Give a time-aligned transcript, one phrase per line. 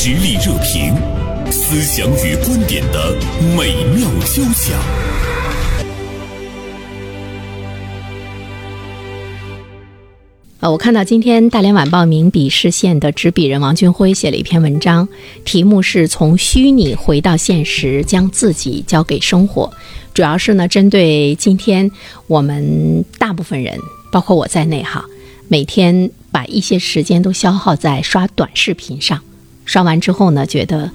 [0.00, 0.94] 实力热评，
[1.50, 3.16] 思想与观点的
[3.56, 4.78] 美妙交响。
[10.60, 15.08] 啊，我看到今天《大连晚报》名笔视线的执笔人王军辉写了一篇文章，
[15.44, 19.68] 题目是从虚拟回到现实，将自己交给生活。
[20.14, 21.90] 主要是呢，针对今天
[22.28, 23.76] 我们大部分人，
[24.12, 25.04] 包括我在内哈，
[25.48, 29.20] 每天把一些时间都消耗在刷短视频上，
[29.68, 30.90] 刷完之后呢，觉得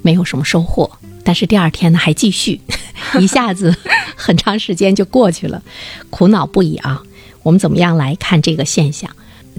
[0.00, 0.90] 没有什么收获，
[1.22, 2.60] 但是第二天呢还继续，
[3.20, 3.76] 一下子
[4.16, 5.62] 很长时间就过去了，
[6.08, 7.02] 苦恼不已啊。
[7.42, 9.10] 我们怎么样来看这个现象？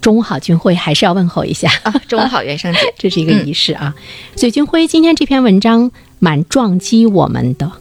[0.02, 1.70] 中午好，军辉，还是要问候一下。
[2.08, 3.95] 中午好，袁生姐， 这是一个仪式啊。
[4.36, 5.89] 所以，军辉今天这篇文章
[6.20, 7.72] 蛮撞击我们的。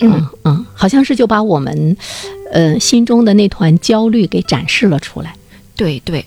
[0.00, 1.96] 嗯嗯，好像是就把我们
[2.52, 5.34] 呃心中的那团焦虑给展示了出来。
[5.76, 6.24] 对对，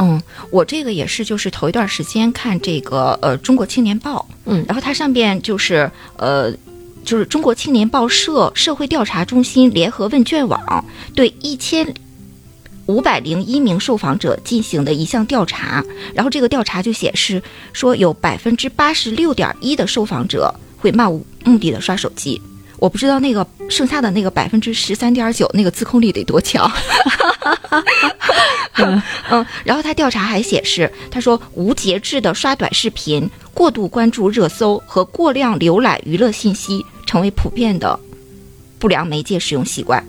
[0.00, 6.52] 嗯，我这个也是，就是头一段时间看这个呃《中国青年报》，嗯，然后它上边就是呃。
[7.02, 11.94] 就是中国青年报社社会调查中心联合问卷网对一千。
[12.86, 17.40] 五百零一名受访者进行的一项调查，然后这个调查就显示
[17.72, 22.40] 说，有百分之八十六点一的受访者会漫无目的的刷手机。
[22.78, 26.70] 我不知道那个剩下的那个百分之十三点九，那个自控力得多强。
[28.74, 29.00] 嗯，
[29.64, 37.98] 然后他调查还显示，他说无节制的刷短视频、过度关注热搜和过量浏览娱乐信息，成为普遍的
[38.78, 40.04] 不良媒介使用习惯。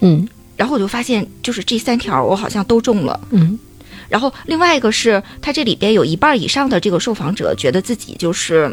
[0.00, 0.28] 嗯。
[0.56, 3.20] 然后我就发现，就是这三条我好像都中了。
[3.30, 3.58] 嗯，
[4.08, 8.72] 然后另外一个是，他这里边有一半以上的这个受访者觉得自己就是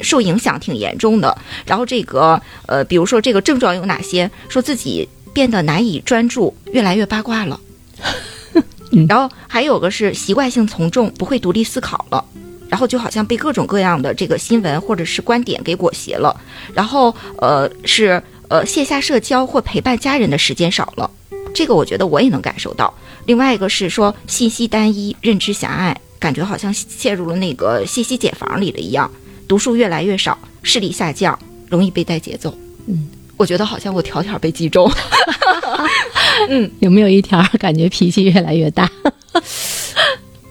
[0.00, 1.38] 受影响挺严重的。
[1.64, 4.28] 然后这个呃，比如说这个症状有哪些？
[4.48, 7.60] 说自己变得难以专注，越来越八卦了。
[9.08, 12.24] 然后还有个是习惯性从众，不会独立思考了。
[12.68, 16.38] 然后就好像被各种各样的这个新闻或者是观点给裹挟了。
[16.74, 18.22] 然后呃是。
[18.50, 21.10] 呃，线下社交或陪伴家人的时间少了，
[21.52, 22.94] 这个我觉得我也能感受到。
[23.26, 29.10] 另外一个是说信息单一、认知狭隘，感觉好像陷入了那个信息茧房里了一样。
[29.46, 31.38] 读书越来越少，视力下降，
[31.68, 32.56] 容易被带节奏。
[32.86, 33.06] 嗯，
[33.38, 34.90] 我觉得好像我条条被击中。
[36.50, 38.90] 嗯，有没有一条感觉脾气越来越大？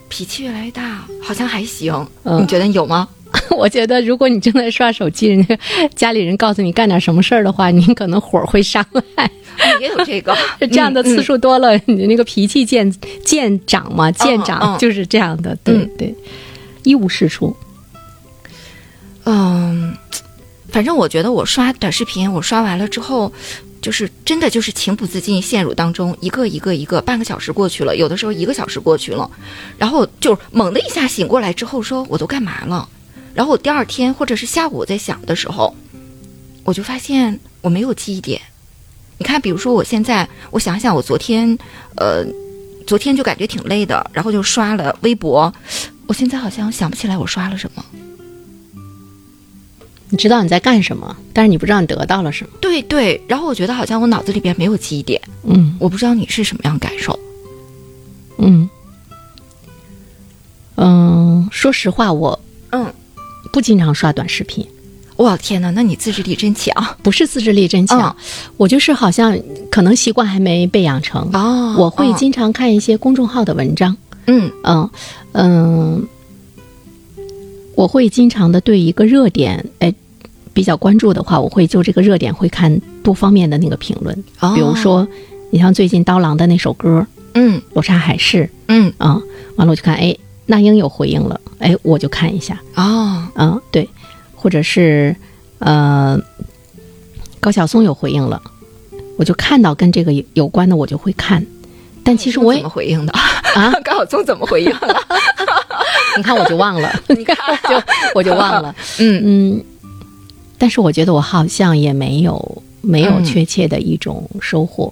[0.09, 1.93] 脾气越来越大，好像还行。
[2.23, 3.07] 你觉得有吗？
[3.51, 5.57] 我觉得，如果你正在刷手机，人家
[5.95, 8.83] 家里人告诉你干点什么事儿的话，你可能火会上
[9.15, 9.29] 来。
[9.81, 10.35] 也有这个，
[10.71, 12.89] 这样的次数多了，你的那个脾气渐
[13.23, 15.55] 渐长嘛，渐长就是这样的。
[15.63, 16.13] 对对，
[16.83, 17.55] 一无是处。
[19.25, 19.95] 嗯，
[20.77, 23.33] 反正我觉得我刷短视频，我刷完了之后，
[23.81, 29.27] 就是真的就是情不自禁陷入当中，一个一个一个，半个小时过去了，有的时候一个小时过去了，
[29.79, 32.87] 然后就猛的一下醒过来之后，说我都干嘛了？
[33.33, 35.75] 然后我第二天或者是下午我在想的时候，
[36.63, 38.39] 我就发现我没有记忆点。
[39.17, 41.57] 你看，比如说我现在，我想想，我昨天，
[41.95, 42.23] 呃，
[42.85, 45.51] 昨天就感觉挺累的，然后就刷了微博。
[46.05, 47.83] 我现在好像想不起来我刷了什么。
[50.09, 52.49] 你知道你在干什么，但是你不知道你得到了什么。
[52.61, 55.21] 对对，然后我觉得好像我脑子里边没有记忆点。
[55.43, 57.17] 嗯，我不知道你是什么样感受。
[58.37, 58.69] 嗯
[60.75, 62.39] 嗯，说实话，我
[62.71, 62.93] 嗯。
[63.49, 64.67] 不经常刷短视频，
[65.15, 65.71] 我天哪！
[65.71, 66.71] 那你自制力真强。
[67.01, 68.15] 不是自制力真强，
[68.57, 69.35] 我就是好像
[69.71, 71.27] 可能习惯还没被养成。
[71.33, 73.95] 哦，我会经常看一些公众号的文章。
[74.27, 74.89] 嗯嗯
[75.31, 76.07] 嗯，
[77.77, 79.93] 我会经常的对一个热点，哎，
[80.51, 84.23] 比较关注的话，我会就这个热点会看多方面的那个评论。
[84.39, 85.07] 哦，比如说，
[85.51, 87.05] 你像最近刀郎的那首歌，
[87.35, 89.21] 嗯，罗刹海市，嗯啊，
[89.57, 90.17] 完了我就看，哎。
[90.49, 93.87] 那英有回应了，哎，我就看一下哦，嗯，对，
[94.33, 95.13] 或者是
[95.59, 96.17] 呃，
[97.41, 98.41] 高晓松有回应了，
[99.17, 101.45] 我就看到跟这个有关的，我就会看。
[102.01, 103.73] 但其实我也怎么回应的啊？
[103.83, 104.95] 高晓松怎么回应的？
[106.17, 107.35] 你看我就忘了， 你看
[107.69, 107.81] 就
[108.15, 109.63] 我就忘了， 嗯嗯。
[110.57, 114.91] 但是我觉得我好像也没有没有确切的一种收获，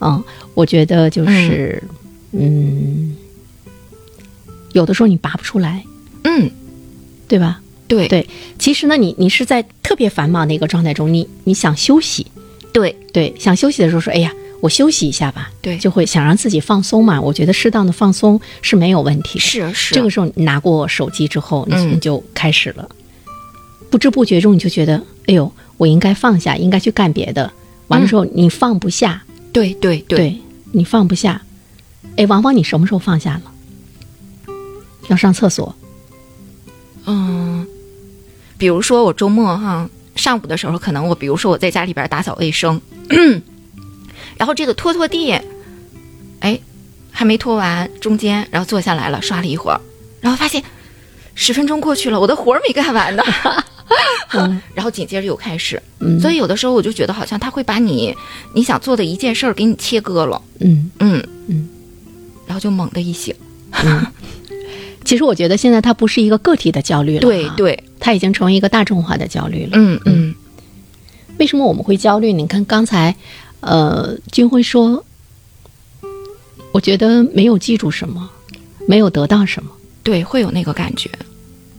[0.00, 0.22] 嗯，
[0.54, 1.82] 我觉得就是
[2.32, 3.16] 嗯。
[4.72, 5.84] 有的时候你拔不出来，
[6.24, 6.50] 嗯，
[7.28, 7.60] 对吧？
[7.86, 8.26] 对对，
[8.58, 12.26] 其实呢，你你是在特别繁忙的一个状态中，你你想休息，
[12.72, 14.32] 对对，想休息的时候说，哎呀，
[14.64, 17.20] 我休息一下吧，对，就会想让自己放松嘛。
[17.20, 19.94] 我觉得适当的放松是没有问题的，是是。
[19.94, 22.88] 这个时候你拿过手机之后，你就开始了，
[23.90, 24.96] 不知不觉中你就觉得，
[25.26, 27.52] 哎呦，我应该放下，应该去干别的。
[27.88, 29.22] 完了之后你放不下，
[29.52, 30.40] 对对对，
[30.72, 31.42] 你放不下，
[32.16, 34.54] 哎，王芳，你什么时候放下了？
[35.08, 35.76] 要上厕所，
[37.04, 37.66] 嗯，
[38.56, 39.86] 比如说我周末哈
[40.16, 42.80] 上午的时候，可能我比如说我在家里边打扫卫生，
[44.36, 45.38] 然后这个拖拖地，
[46.40, 46.58] 哎，
[47.10, 49.80] 还没拖完，中间然后坐下来了，刷了一会儿，
[50.20, 50.62] 然后发现
[51.34, 53.22] 十分钟过去了，我的活儿没干完呢。
[54.74, 56.18] 然后紧接着又开始，嗯。
[56.18, 58.16] 所以有的时候我就觉得好像他会把你
[58.54, 60.90] 你想做的一件事儿给你切割了，嗯。
[60.98, 61.22] 嗯。
[61.46, 61.68] 嗯，
[62.46, 63.34] 然后就猛的一醒，
[65.04, 69.72] 其实我觉得现在它不是一个个体的焦虑了，对，对，它已经成为一个大众化的焦虑了。
[69.74, 70.00] 嗯。
[70.06, 70.34] 嗯。
[71.38, 72.32] 为什么我们会焦虑？
[72.32, 73.14] 你看刚才，
[73.64, 75.04] 呃，军辉说，
[76.72, 78.30] 我觉得没有记住什么，
[78.86, 79.70] 没有得到什么，
[80.02, 81.10] 对，会有那个感觉，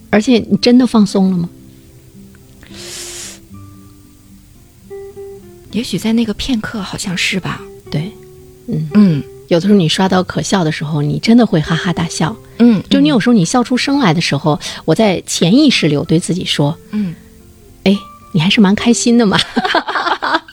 [0.10, 1.50] 而且你真的放松了吗？
[5.72, 7.62] 也许在那个片刻好像是吧，
[7.92, 8.12] 对，
[8.68, 8.90] 嗯。
[8.94, 9.24] 嗯。
[9.48, 12.36] 有的时候你刷到可笑的时候，你真的会哈哈大笑。
[12.58, 17.14] 嗯，就你有时候你笑出声来的时候，我在潜意识里我对自己说，嗯
[17.84, 17.96] 哎，
[18.32, 19.38] 你还是蛮开心的嘛。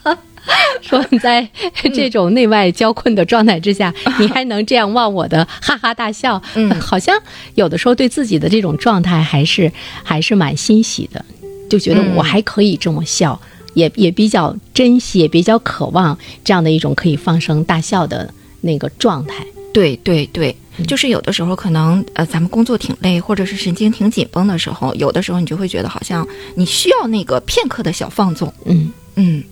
[0.81, 1.47] 说你在
[1.93, 7.17] 这种内外交困的状态之下， 你还能这样忘我的哈哈大笑，嗯好像
[7.55, 9.71] 有的时候对自己的这种状态还是
[10.03, 11.23] 还是蛮欣喜的，
[11.69, 13.39] 就觉得嗯我还可以这么笑，
[13.73, 18.31] 也也比较珍惜，也比较渴望这样的一种可以放声大笑的
[18.61, 19.45] 那个状态。
[19.73, 20.55] 对对对，
[20.87, 28.53] 就是有的时候可能呃，咱们工作挺累，或者是神经挺紧绷的时候，有的时候你就会觉得好像你需要那个片刻的小放纵。
[28.65, 28.91] 嗯。
[29.15, 29.43] 嗯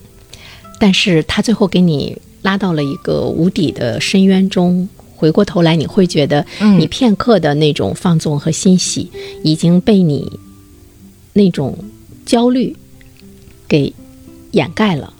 [0.81, 6.79] 但是他最后给你拉到了一个无底的深渊中，回过头来，你会觉得嗯。
[6.79, 9.11] 你片刻的那种放纵和欣喜，
[9.43, 10.39] 已经被你
[11.33, 11.77] 那种
[12.25, 12.75] 焦虑
[13.67, 13.93] 给
[14.53, 15.13] 掩盖了，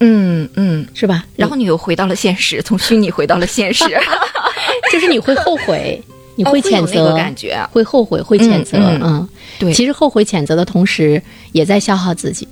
[0.00, 1.24] 嗯嗯，是吧？
[1.36, 3.84] 然后你又回到了现实，从虚拟回到了现实，
[4.92, 6.02] 就是你会后悔，
[6.34, 7.64] 你哦会谴责，个感觉。
[7.70, 9.00] 会后悔，会谴责，嗯嗯。
[9.04, 9.28] 嗯，
[9.60, 9.72] 对。
[9.72, 11.22] 其实后悔谴责的同时，
[11.52, 12.48] 也在消耗自己，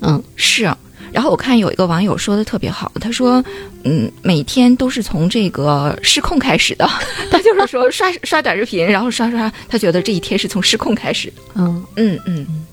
[0.00, 0.22] 嗯。
[0.36, 0.72] 是。
[1.14, 3.42] 然后我看有一个网友说的特别好，他说
[3.84, 6.84] ：“嗯，每天都是从这个失控开始的。
[7.30, 11.42] 他就是说刷刷短视频，然后刷刷，他觉得这一天是从失控开始的。
[11.54, 12.66] 嗯嗯嗯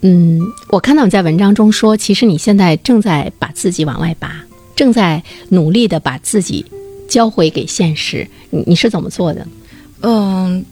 [0.00, 0.40] 嗯，
[0.70, 4.34] 我看到你在文章中说，其实你现在正在把自己往外拔，
[4.74, 6.66] 正在努力的把自己
[7.08, 8.26] 交回给现实。
[8.50, 9.46] 你你是怎么做的？
[10.00, 10.64] 嗯，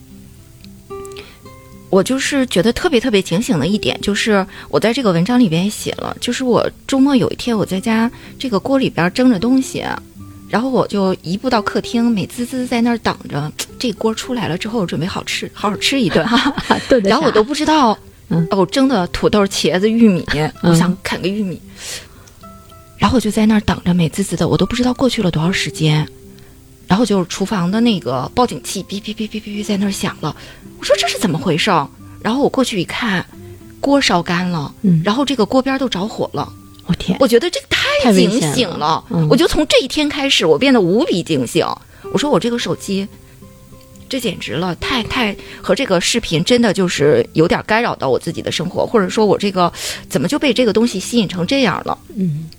[1.89, 9.83] 我就是觉得特别特别警醒的一点，就是我在这个文章里边也写了，就是我周末有一天我在家这个锅里边蒸着东西，
[10.47, 16.55] 然后我就移步到客厅，美滋滋在那儿等着这锅出来了之后，我准备好吃，好好吃一顿哈。
[16.87, 17.97] 对然后我都不知道，
[18.29, 20.23] 嗯哦，蒸的土豆、茄子、玉米，
[20.61, 21.59] 我想啃个玉米，
[22.97, 26.07] 然后我就在那儿等着，美滋滋的，我都不知道过去了多少时间。
[26.87, 30.35] 然后就是厨房的那个报警器哔哔哔哔哔哔在那儿响了，
[30.79, 31.87] 我说这是怎么回事儿？
[32.23, 33.25] 然后我过去一看，
[33.79, 36.51] 锅烧干了，嗯然后这个锅边儿都着火了。
[36.85, 41.65] 我天，我觉得这个太警醒了嗯我就从这一天开始，我变得无比警醒。
[42.11, 43.07] 我说我这个手机，
[44.07, 49.71] 这简直了，太太和这个视频真的就是有点干扰到我自己的生活，或者说我这个
[50.09, 51.97] 怎么就被这个东西吸引成这样了？
[52.15, 52.49] 嗯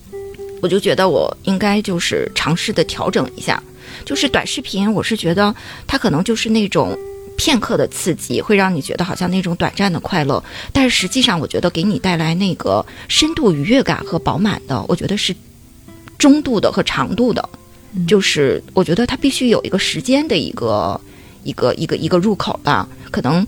[0.61, 3.61] 我就觉得我应该就是尝试的调整一下。
[4.05, 5.53] 就是短视频，我是觉得
[5.85, 6.97] 它可能就是那种
[7.41, 15.35] 片刻的刺激，会让你觉得好像那种短暂的快乐，但是实际上我觉得给你带来那个深度愉悦感和饱满的，我觉得是
[16.19, 17.49] 中度的和长度的。
[18.07, 21.01] 就是我觉得它必须有一个时间的一个
[21.43, 23.43] 一个一个一个入口吧，可能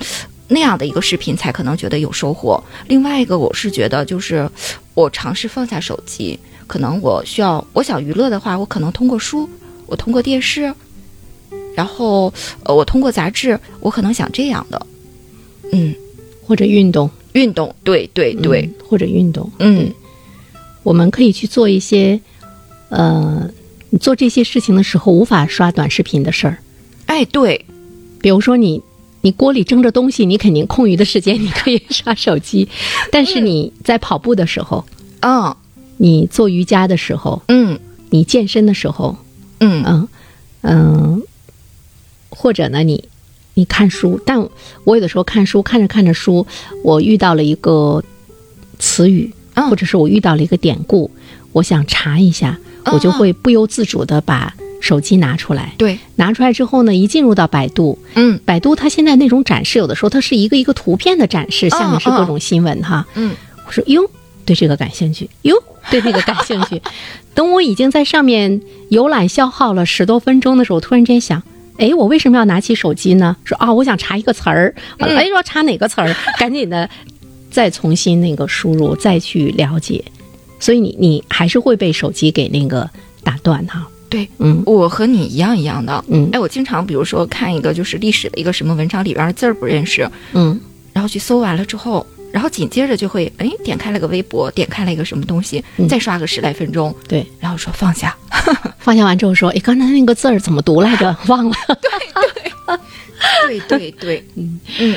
[0.48, 2.64] 那样的一个视频才可能觉得有收获。
[2.88, 4.50] 另外一个，我是觉得就是
[4.96, 9.48] 我尝试放下手机，可能我需要我想娱乐的话，我可能通过书，
[9.86, 10.74] 我通过电视，
[11.76, 14.86] 然后呃，我通过杂志，我可能想这样的，
[15.72, 15.94] 嗯，
[16.46, 19.92] 或者运动，运动，对对对，嗯或者运动，嗯。
[20.84, 22.20] 我们可以去做一些，
[22.90, 23.50] 呃，
[23.90, 26.58] 你做这些事情的时候无法刷短视频的事儿，
[27.06, 27.66] 哎对，
[28.22, 28.82] 比如说你。
[29.26, 32.68] 你锅里蒸着东西，你肯定空余的时间你可以刷手机，
[33.10, 34.84] 但是你在跑步的时候，
[35.22, 35.56] 嗯。
[35.96, 37.80] 你做瑜伽的时候，嗯。
[38.10, 39.16] 你健身的时候，
[39.62, 39.82] 嗯。
[39.86, 40.08] 嗯
[40.64, 41.24] 嗯，
[42.44, 43.06] 或者呢，你
[43.54, 44.38] 你看书，但
[44.84, 46.46] 我有的时候看书，看着看着书，
[46.84, 48.04] 我遇到了一个
[48.80, 51.10] 词语，嗯或者是我遇到了一个典故，
[51.54, 52.60] 我想查一下，
[52.92, 55.74] 我就会不由自主的把手机拿出来。
[55.78, 63.08] 对，拿出来之后呢，一进入到百度，嗯百度它现在那种展示，有的时候它是一个一个图片的展示，下面是各种新闻哈。
[63.16, 63.34] 嗯
[63.66, 64.04] 我说哟，
[64.44, 65.56] 对这个感兴趣，哟，
[65.90, 66.82] 对那个感兴趣。
[67.34, 71.42] 等我已经在上面游览消耗了十多分钟的时候，我突然间想，
[71.78, 73.36] 哎，我为什么要拿起手机呢？
[73.44, 76.90] 说啊，我想查一个词儿，哎，说查哪个词儿， 赶紧的
[77.50, 80.04] 再重新那个输入，再去了解。
[80.60, 82.90] 所以你你还是会被手机给那个
[83.24, 83.88] 打断哈。
[84.10, 86.04] 对，嗯我和你一样一样的。
[86.08, 90.60] 嗯哎，我经常比如说看一个就是历史的一个什么文章里边的字儿不认识，嗯
[90.94, 95.88] 然后去搜完了之后，然后紧接着就会哎点开了个微博，点开了一个什么东西，嗯。
[95.88, 98.18] 再刷个十来分钟，对，然后说放下。
[98.80, 101.16] 放下完之后说，哎，刚才那个字儿怎么读来着？
[101.28, 101.56] 忘了。
[103.48, 103.92] 对对。
[103.92, 104.60] 对， 嗯。
[104.80, 104.96] 嗯。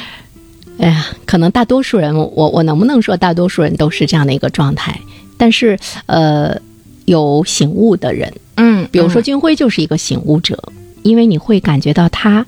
[0.79, 4.99] 哎呀，可能大多数人，我我能不能说大多数人都是这样的一个状态？
[5.37, 6.59] 但是呃，
[7.05, 12.47] 有醒悟的人，嗯，比如说军辉就是一个醒悟者，因为你会感觉到他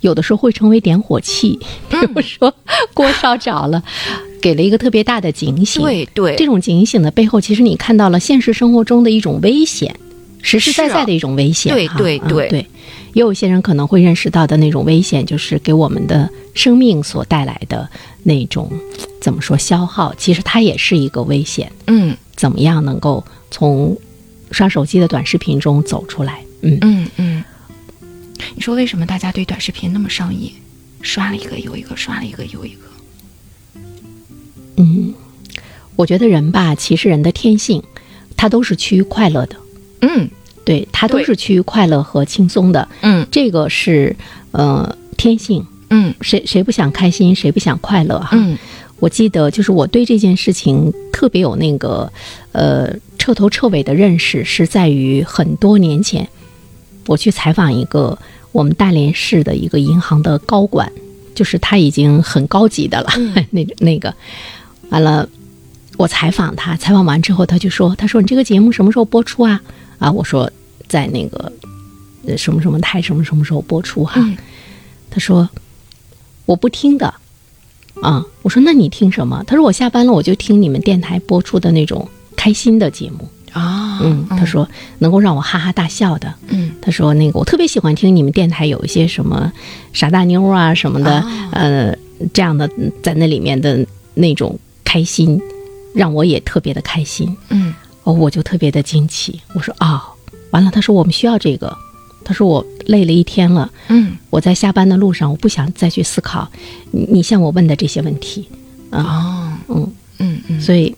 [0.00, 1.58] 有的时候会成为点火器，
[2.06, 2.54] 比如说
[2.94, 3.82] 锅烧着了，
[4.40, 5.82] 给了一个特别大的警醒。
[5.82, 9.94] 对对，这种警醒的背后，其实你看到了现实生活中的一种危险，
[10.42, 11.72] 实实在在的一种危险。
[11.72, 12.60] 对对对对，
[13.12, 17.88] 也有些人可能会认识到的那种危险，就是给我们的生命所带来的
[18.22, 18.70] 那种
[19.20, 21.70] 怎么说消耗，其实它也是一个危险。
[21.86, 23.96] 嗯怎么样能够从
[24.52, 26.40] 刷手机的短视频中走出来？
[26.62, 27.44] 嗯，嗯嗯。
[28.54, 30.52] 你说为什么大家对短视频那么上瘾？
[31.02, 32.80] 刷了一个又一个，刷了一个又一个。
[34.76, 35.14] 嗯，
[35.96, 37.82] 我觉得人吧，其实人的天性，
[38.36, 39.56] 他都是趋于快乐的，
[40.02, 40.30] 嗯
[40.64, 44.14] 对他都是趋于快乐和轻松的，嗯这个是
[44.52, 45.66] 呃天性。
[45.90, 48.30] 嗯谁谁不想开心，谁不想快乐哈？
[48.32, 48.58] 嗯
[49.00, 52.12] 我记得就是我对这件事情特别有那个
[52.52, 56.28] 呃彻头彻尾的认识，是在于很多年前，
[57.06, 58.18] 我去采访一个
[58.52, 60.90] 我们大连市的一个银行的高管，
[61.34, 63.10] 就是他已经很高级的了，
[63.50, 64.14] 那那个
[64.90, 65.28] 完了，
[65.96, 69.60] 我采访他，采访完之后他就说，他说你这个节目什么时候播出啊？
[69.98, 70.50] 啊，我说
[70.88, 71.52] 在那个
[72.26, 74.14] 呃什么什么台什么什么时候播出哈？
[74.16, 74.36] 嗯
[75.10, 75.48] 他说
[76.44, 77.14] 我不听的。
[78.00, 79.42] 啊，我说那你听什么？
[79.44, 83.28] 他说我下班了我就听你们电台播出的那种开心的节目。
[83.52, 86.32] 啊嗯，他说能够让我哈哈大笑的。
[86.48, 89.52] 嗯他说那个我特别喜欢听你们电台有一些什么
[89.92, 91.96] 傻大妞啊什么的，啊呃，
[92.32, 92.68] 这样的
[93.02, 95.40] 在那里面的那种开心，
[95.94, 97.36] 让我也特别的开心。
[97.50, 97.74] 嗯
[98.04, 99.40] 哦，我就特别的惊奇。
[99.54, 100.00] 我说哦，
[100.50, 100.70] 完了。
[100.70, 101.76] 他说我们需要这个。
[102.24, 106.46] 他说我累了一天了，嗯我在下班的路上，我不想再去思考
[106.90, 108.46] 你你向我问的这些问题。
[108.90, 110.94] 啊，哦嗯，嗯嗯所以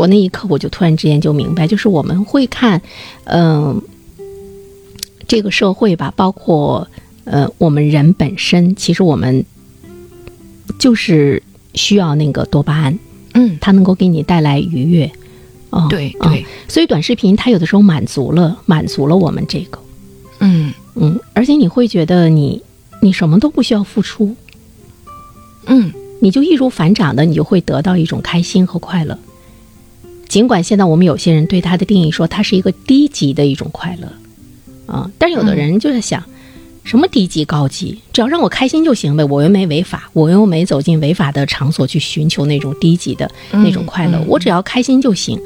[0.00, 2.80] 我那一刻我就突然之间就明白，就是我们会看，
[3.24, 3.82] 嗯、
[5.28, 6.88] 这个社会吧，包括
[7.24, 9.44] 呃我们人本身，其实我们
[10.78, 11.42] 就是
[11.74, 12.98] 需要那个多巴胺，
[13.34, 15.04] 嗯它能够给你带来愉悦。
[15.68, 19.78] 哦，嗯对对所以短视频它有的时候满足了满足了我们这个，
[20.38, 22.62] 嗯嗯，而且你会觉得你
[23.02, 24.34] 你什么都不需要付出，
[25.66, 29.18] 嗯你就易如反掌的，你就会得到一种开心和快乐。
[30.30, 34.12] 尽管现在我们有些人对它的定义说它是一个低级的一种快乐，
[34.86, 36.22] 啊，但是有的人就在想，
[36.84, 45.36] 什么低级高级，只要让我开心就行呗，我又没违法，我又没走进违法的场所去寻求那种低级的那种快乐，我只要开心就行。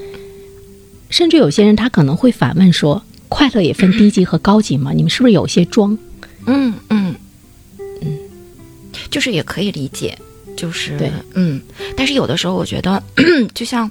[1.08, 4.92] 甚至有些人他可能会反问说，快乐也分低级和高级吗？
[4.94, 5.96] 你们是不是有些装？
[6.44, 7.14] 嗯嗯
[8.02, 8.18] 嗯，
[9.10, 10.18] 就是也可以理解，
[10.54, 11.62] 就是对嗯，
[11.96, 13.02] 但是有的时候我觉得，
[13.54, 13.90] 就像。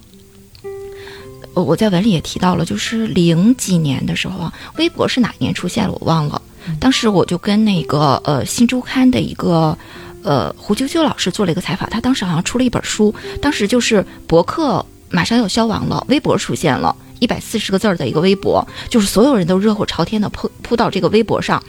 [1.54, 6.42] 呃我在文里也提到了，就是零几年的时候啊，微博是哪一年出现了，我忘了。
[6.80, 9.78] 当时我就跟那个呃《新周刊》的一个
[10.24, 21.62] 呃胡啾啾老师做了一个采访，他当时好像出了一本书，当时就是博客马上要消亡了，微博出现了一百四十个字儿的一个微博，就是所有人都热火朝天的扑扑到这个微博上，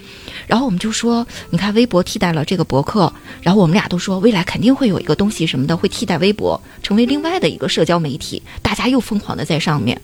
[0.47, 10.01] 然后我们就说，你看微博替代了这个博客，然后我们俩都说未来肯定会有一个东西什么的会替代微博，成为另外的一个社交媒体，大家又疯狂的在上面。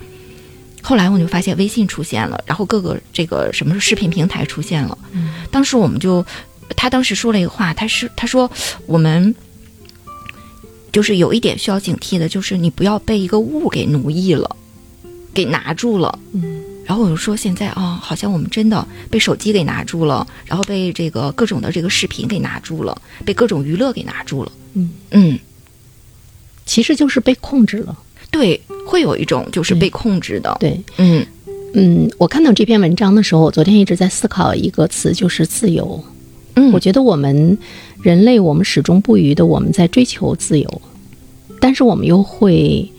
[0.83, 4.97] 后来我就发现微信出现了，然后各个这个什么视频平台出现了。
[5.51, 6.25] 当时我们就，
[6.75, 8.51] 他当时说了一个话，他是他说
[8.87, 9.35] 我们
[10.91, 14.57] 就是有一点需要警惕的，就是你不要被一个物给奴役了，
[15.35, 16.19] 给拿住了。
[16.33, 24.51] 嗯，然后我就说现在啊、好像我们真的被手机给拿住了，然后被这个各种的这个视频给拿住了，被各种娱乐给拿住了。
[24.75, 25.39] 嗯嗯，
[26.67, 27.97] 其实就是被控制了。
[28.33, 30.57] 对，会有一种就是被控制的。
[30.59, 31.25] 对，嗯
[31.75, 36.03] 嗯，我看到这篇文章的时候，我昨天一直在思考一个词，就是自由。
[36.57, 37.57] 嗯，我觉得我们
[38.03, 40.83] 人类，我们始终不渝的我们在追求自由，
[41.61, 42.91] 但是我们又会，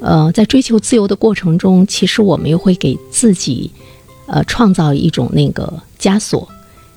[0.00, 3.70] 呃，在追求自由的过程中，其实我们又会给自己，
[4.26, 6.46] 呃，创造一种那个枷锁。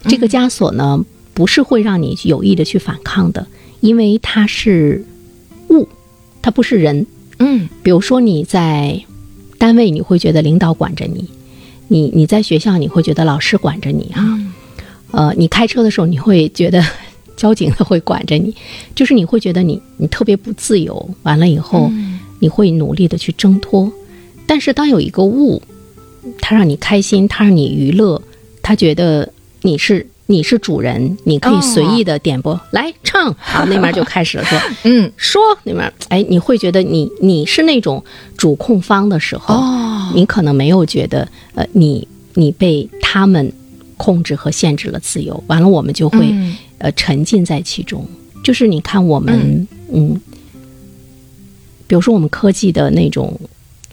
[0.07, 1.03] 这个枷锁呢，
[1.33, 3.45] 不是会让你有意的去反抗的，
[3.81, 5.05] 因为它是
[5.69, 5.87] 物，
[6.41, 7.05] 它不是人。
[7.41, 9.01] 嗯比如说你在
[9.57, 11.23] 单位，你会觉得领导管着你；
[11.87, 14.19] 你你在学校，你会觉得老师管着你啊。
[14.19, 14.53] 嗯
[15.11, 16.85] 呃，你开车的时候，你会觉得
[17.35, 18.53] 交警他会管着你，
[18.93, 21.09] 就是你会觉得你你特别不自由。
[21.23, 23.91] 完了以后，嗯你会努力的去挣脱。
[24.47, 25.61] 但是当有一个物，
[26.41, 28.21] 它让你开心，它让你娱乐，
[28.61, 29.31] 它觉得
[29.61, 38.03] 你是你是主人，你可以随意的点播、来唱，好，那边就开始了说 嗯说那边，哎，你会觉得你你是那种
[38.37, 43.51] 主控方的时候，哦你可能没有觉得呃你你被他们
[43.97, 48.03] 控制和限制了自由，完了我们就会、嗯呃沉浸在其中。
[48.43, 50.19] 就是你看我们嗯
[51.89, 53.37] 比如说我们科技的那种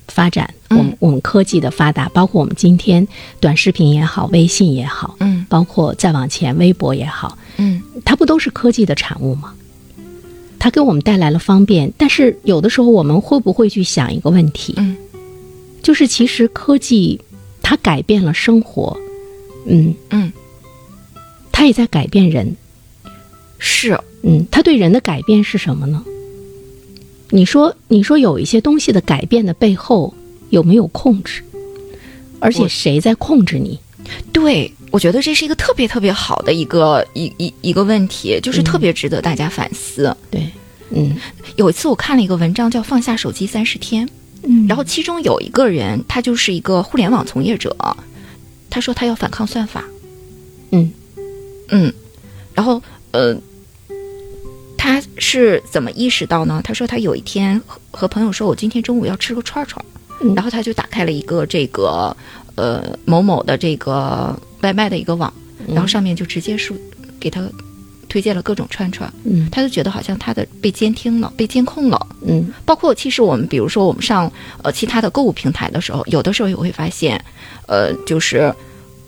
[0.06, 0.78] 发展，嗯。
[0.78, 3.08] 我们我们科技的发达，包括我们今天
[3.40, 5.44] 短视频也好，微信也好，嗯。
[5.48, 7.82] 包括再往前微博也好，嗯。
[8.04, 9.54] 它不都是科技的产物吗？
[10.58, 14.74] 它给我们带来了方便，但是有的时候我们会不会去想一个问题？
[14.76, 14.96] 嗯。
[15.82, 17.18] 就是其实科技
[17.62, 18.94] 它改变了生活，
[19.66, 20.30] 嗯，嗯，
[21.50, 22.54] 它也在改变人，
[23.58, 23.98] 是。
[24.22, 26.04] 嗯，它对人的改变是什么呢？
[27.30, 30.14] 你说，你说有一些东西的改变的背后
[30.50, 31.42] 有没有控制？
[32.38, 33.78] 而且谁在控制你？
[34.32, 40.14] 对，我觉得这是一个特别特别好的一个一一一个问题，就是特别值得大家反思。
[40.30, 40.46] 对，
[40.90, 41.16] 嗯
[41.56, 44.06] 有一次我看了一个文章叫《放下手机三十天》，
[44.44, 47.74] 嗯然后其中有一个人，他就是一个互联网从业者，
[48.70, 49.82] 他说他要反抗算法，
[50.70, 50.92] 嗯
[51.70, 51.92] 嗯，
[52.54, 52.80] 然后
[53.10, 53.36] 呃，
[54.86, 56.60] 他是怎么意识到呢？
[56.62, 59.84] 他说他有一天和和朋友说，我今天中午要吃个串串，
[60.20, 60.32] 嗯。
[60.36, 62.16] 然后他就打开了一个这个
[62.54, 65.32] 呃某某的这个外卖的一个网，
[65.66, 66.72] 然后上面就直接是
[67.18, 67.42] 给他
[68.08, 69.48] 推荐了各种串串，嗯。
[69.50, 72.06] 他就觉得好像他的被监听了，被监控了。
[72.24, 72.48] 嗯。
[72.64, 77.20] 包括其实我们比如说我们上呃其他的购物平台的时候，有的时候也会发现，
[77.66, 78.54] 呃，就是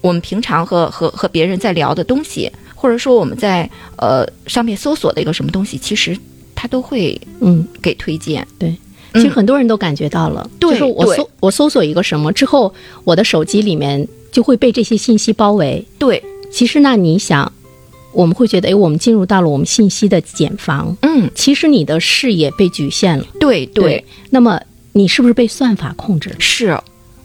[0.00, 6.16] 我们平常和和和别人在聊的东西，或者说我们在呃上面搜索的一个什么东西，其实
[6.54, 8.46] 它都会嗯，给推荐。
[8.58, 8.70] 对。
[8.70, 8.76] 嗯
[9.14, 12.72] 其实很多人都感觉到了，对就是我搜我搜索一个什么之后，
[13.04, 15.82] 我的手机里面就会被这些信息包围。
[15.98, 17.50] 对，其实那你想，
[18.12, 23.24] 我们会觉得，哎，我们进入到了我们信息的茧房，嗯，其实你的视野被局限了。
[23.40, 24.60] 对对，那么
[24.92, 26.36] 你是不是被算法控制了？
[26.38, 26.78] 是，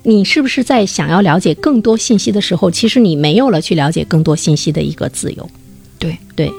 [0.04, 5.50] 你是不是在想要了解更多信息的时候，其实你没有了去了解更多信息的一个自由？
[5.98, 6.52] 对对，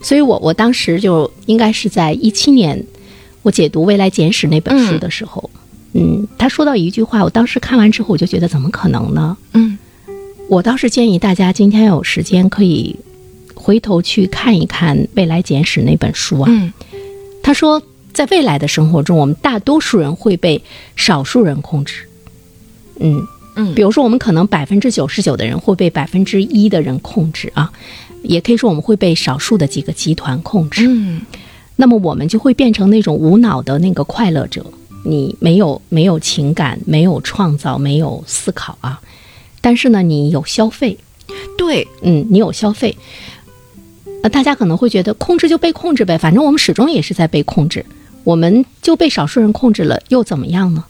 [0.00, 2.80] 所以我我当时就应该是在一七年，
[3.42, 5.50] 我解读《未来简史》那本书的时候，
[5.94, 9.36] 嗯他说到一句话，我当时看完之后，我就觉得怎么可能呢？
[9.54, 9.76] 嗯
[10.48, 12.94] 我倒是建议大家今天有时间可以
[13.54, 16.46] 回头去看一看《未来简史》那本书啊。
[16.48, 16.72] 嗯
[17.42, 20.62] 他说，在未来的生活中，我们大多数人会被
[20.94, 22.04] 少数人控制。
[23.00, 23.26] 嗯，
[23.56, 27.72] 嗯比如说，我们可能百分之九十九的人会被百分之一的人控制啊，
[28.22, 30.86] 也可以说我们会被少数的几个集团控制。
[30.88, 31.20] 嗯
[31.74, 34.64] 那么我们就会变成那种无脑的那个快乐者，
[35.04, 39.00] 你没有没有情感，没有创造，没有思考啊，
[39.60, 40.96] 但是呢，你有消费，
[41.56, 42.96] 对，嗯，你有消费。
[44.22, 47.84] 呃，大家可能会觉得控制就被控制呗，反正我们始终也是在被控制，
[48.22, 50.84] 我们就被少数人控制了，又怎么样呢？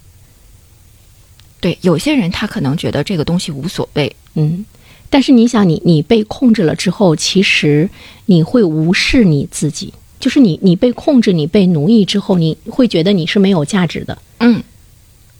[1.63, 4.67] 对，有些人他可能觉得这个东西无所谓，嗯，
[5.09, 7.89] 但是你想你，你被控制了之后，其实
[8.27, 14.63] 你会无视你自己，就是你你被控制，你被奴役之后，你会觉得你是没有价值的，嗯。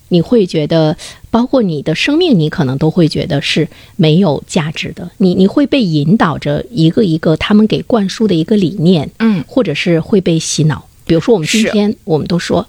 [0.09, 0.95] 你会觉得，
[1.31, 5.11] 包括你的生命，你可能都会觉得是没有价值的。
[5.17, 9.43] 你你会被引导着一个一个他们给灌输的一个理念，嗯。
[9.49, 10.87] 或者是会被洗脑。
[11.07, 12.69] 比如说，我们今天我们都说，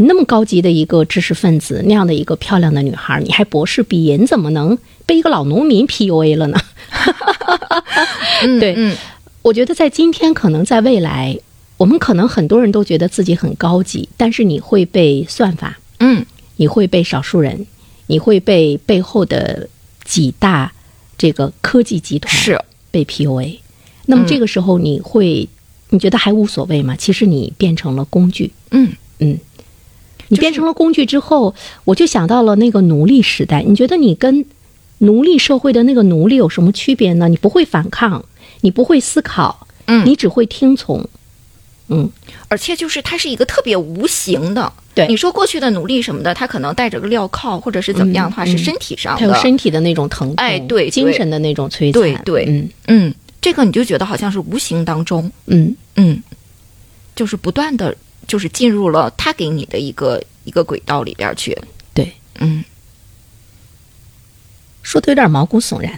[0.00, 6.58] 那么高级的一个知识分子，那样的一个漂亮的女孩，你还博士毕业，你怎么能被一个老农民 PUA 了呢？
[8.44, 8.96] 嗯对嗯。
[9.42, 11.36] 我觉得在今天，可能在未来，
[11.76, 16.24] 我们可能很多人都觉得自己很高级，但是你会被算法，嗯。
[16.56, 17.66] 你会被少数人，
[18.06, 19.68] 你会被背后的
[20.04, 20.72] 几大
[21.16, 23.58] 这个科技集团是，被 PUA。
[24.06, 25.48] 那么这个时候，你会、
[25.90, 26.94] 你觉得还无所谓吗？
[26.96, 28.92] 其实你变成了工具，嗯。
[29.20, 29.36] 嗯，
[30.28, 33.62] 你变成了工具之后，我就想到了那个奴隶时代。
[33.62, 34.44] 你觉得你跟
[34.98, 37.28] 奴隶社会的那个奴隶有什么区别呢？
[37.28, 38.24] 你不会反抗，
[38.62, 41.08] 你不会思考，嗯你只会听从。
[41.90, 42.10] 嗯，
[42.48, 49.38] 而且就是它是一个特别无形的，对你说过去的奴隶什么的，他可能带着个镣铐或者是怎么样的话，嗯是身体上还有的。
[49.38, 56.22] 身体的那种疼痛，哎对对精神的那种摧残，对对嗯嗯，这个你就觉得好像是无形当中，嗯，嗯，
[57.16, 57.96] 就是不断的
[58.28, 61.58] 就是进入了他给你的一个一个轨道里边去。
[61.92, 62.62] 对，嗯，
[64.82, 65.92] 说的有点毛骨悚然。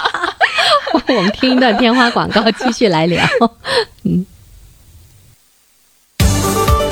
[1.06, 3.26] 我们听一段片花广告，继续来聊。
[4.04, 4.24] 嗯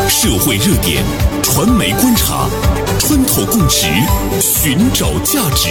[0.09, 1.05] 社会热点，
[1.44, 2.49] 传媒观察，
[2.99, 3.87] 穿透共识，
[4.40, 5.68] 寻找价值，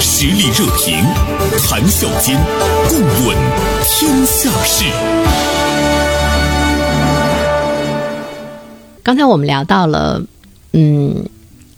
[0.00, 1.02] 实力热评，
[1.58, 2.38] 谈笑间，
[2.88, 3.36] 共论
[3.84, 4.84] 天下事。
[9.02, 10.24] 刚才我们聊到了，
[10.72, 11.24] 嗯，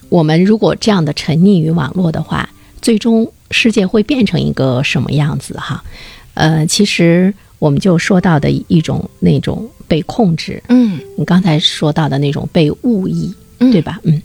[0.08, 2.48] 我们如果这样的沉溺于网络的话，
[2.82, 5.54] 最终世界会变成一个什么样子？
[5.54, 5.82] 哈，
[6.34, 13.98] 呃，其实我们就说到的一种那种被控制，嗯你刚才说到的那种被误意，嗯对吧？
[14.02, 14.20] 嗯，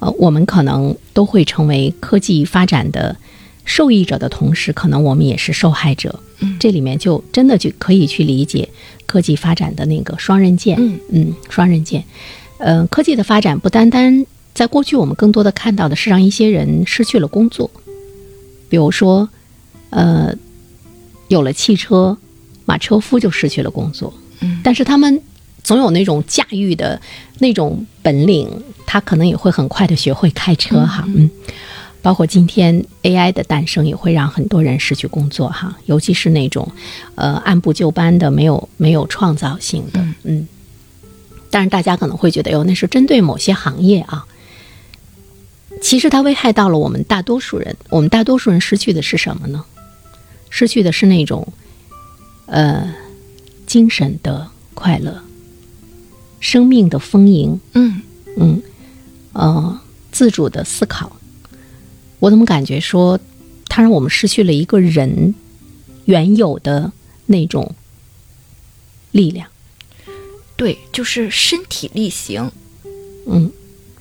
[0.00, 3.16] 呃，我们可能都会成为科技发展的
[3.64, 6.20] 受益者的同时，可能我们也是受害者。
[6.40, 8.68] 嗯这里面就真的就可以去理解
[9.16, 10.76] 科技发展的那个双刃剑。
[10.78, 12.04] 嗯嗯，双刃剑。
[12.58, 17.70] 呃，科技的发展不单单在过去，我们更多的看到的是让一些人失去了工作，
[18.68, 19.26] 比如说，
[19.88, 20.34] 呃，
[21.28, 22.18] 有了汽车，
[22.66, 24.12] 马车夫就失去了工作。
[24.40, 25.22] 嗯但是他们
[25.64, 27.00] 总有那种驾驭的
[27.38, 28.46] 那种本领，
[28.84, 31.04] 他可能也会很快的学会开车哈。
[31.08, 31.30] 嗯，
[32.06, 36.70] 包括今天 AI 的诞生也会让很多人失去工作哈，尤其是那种
[37.16, 40.06] 呃按部就班的、没有没有创造性的。
[40.22, 40.46] 嗯，
[41.50, 44.24] 但是大家可能会觉得哟，那是针对某些行业啊。
[45.82, 49.64] 其实它危害到了我们大多数人，我们大多数人失去的是什么呢？
[50.48, 51.52] 失去的是那种
[52.46, 52.94] 呃
[53.66, 55.20] 精神的快乐、
[56.38, 58.00] 生命的丰盈，嗯
[58.36, 58.62] 嗯，
[59.32, 59.80] 呃，
[60.12, 61.10] 自主的思考。
[62.18, 63.18] 我怎么感觉说，
[63.68, 65.34] 它让我们失去了一个人
[66.06, 66.92] 原有的
[67.26, 67.74] 那种
[69.10, 69.48] 力量？
[70.56, 72.50] 对，就是身体力行，
[73.26, 73.50] 嗯，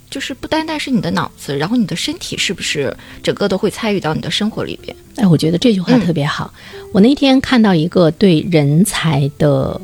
[0.09, 4.95] 就是不单单是你的脑子，然后你的身体是不是整个都会参与到你的生活里边？
[5.17, 6.53] 哎，我觉得这句话特别好。
[6.93, 9.81] 我那天看到一个对人才的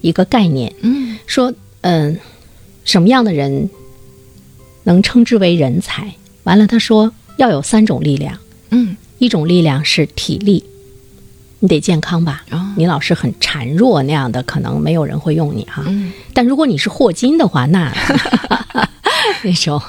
[0.00, 2.18] 一个概念，嗯说，嗯，
[2.84, 3.68] 什么样的人
[4.84, 6.14] 能称之为人才？
[6.44, 8.38] 完了，他说要有三种力量，
[8.70, 8.96] 嗯。
[9.18, 10.62] 一种力量是体力，
[11.60, 12.44] 你得健康吧？
[12.50, 12.72] 哦。
[12.76, 15.82] 你老是很孱弱那样的，可能没有人会用你哈。
[15.86, 16.12] 嗯。
[16.34, 17.92] 但如果你是霍金的话，那
[19.42, 19.80] 那种，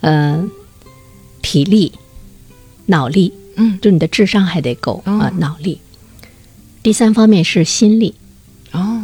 [0.00, 0.48] 呃，
[1.42, 1.92] 体力、
[2.86, 3.78] 脑力，嗯。
[3.82, 5.80] 就你的智商还得够啊、哦脑力。
[6.82, 8.14] 第三方面是心力，
[8.72, 9.02] 哦。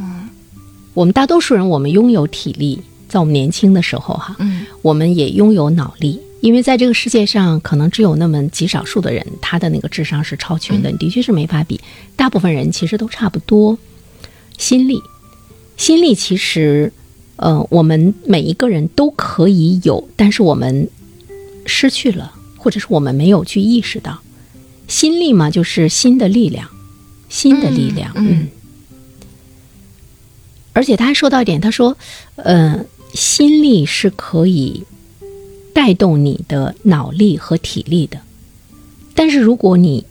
[0.94, 4.64] 我们大多数人，我们拥有体力，在我们年轻的时候哈，嗯。
[4.80, 11.80] 我们也拥有脑力，因为在这个世界上，可能只有那么极少数的人，他的那个智商是超群的，你的确是没法比。
[12.16, 13.78] 大部分人其实都差不多。
[14.58, 15.00] 心力，
[15.78, 16.92] 心力其实，
[17.36, 20.86] 呃，我们每一个人都可以有，但是我们
[21.64, 24.20] 失去了，或者是我们没有去意识到。
[24.86, 26.68] 心力嘛，就是心的力量，
[27.30, 28.48] 心的力量，嗯嗯
[30.74, 31.96] 而且他还说到一点，他说，
[32.36, 34.84] 呃，心力是可以
[35.74, 38.20] 带动你的脑力和体力的，
[39.14, 40.06] 但是如果你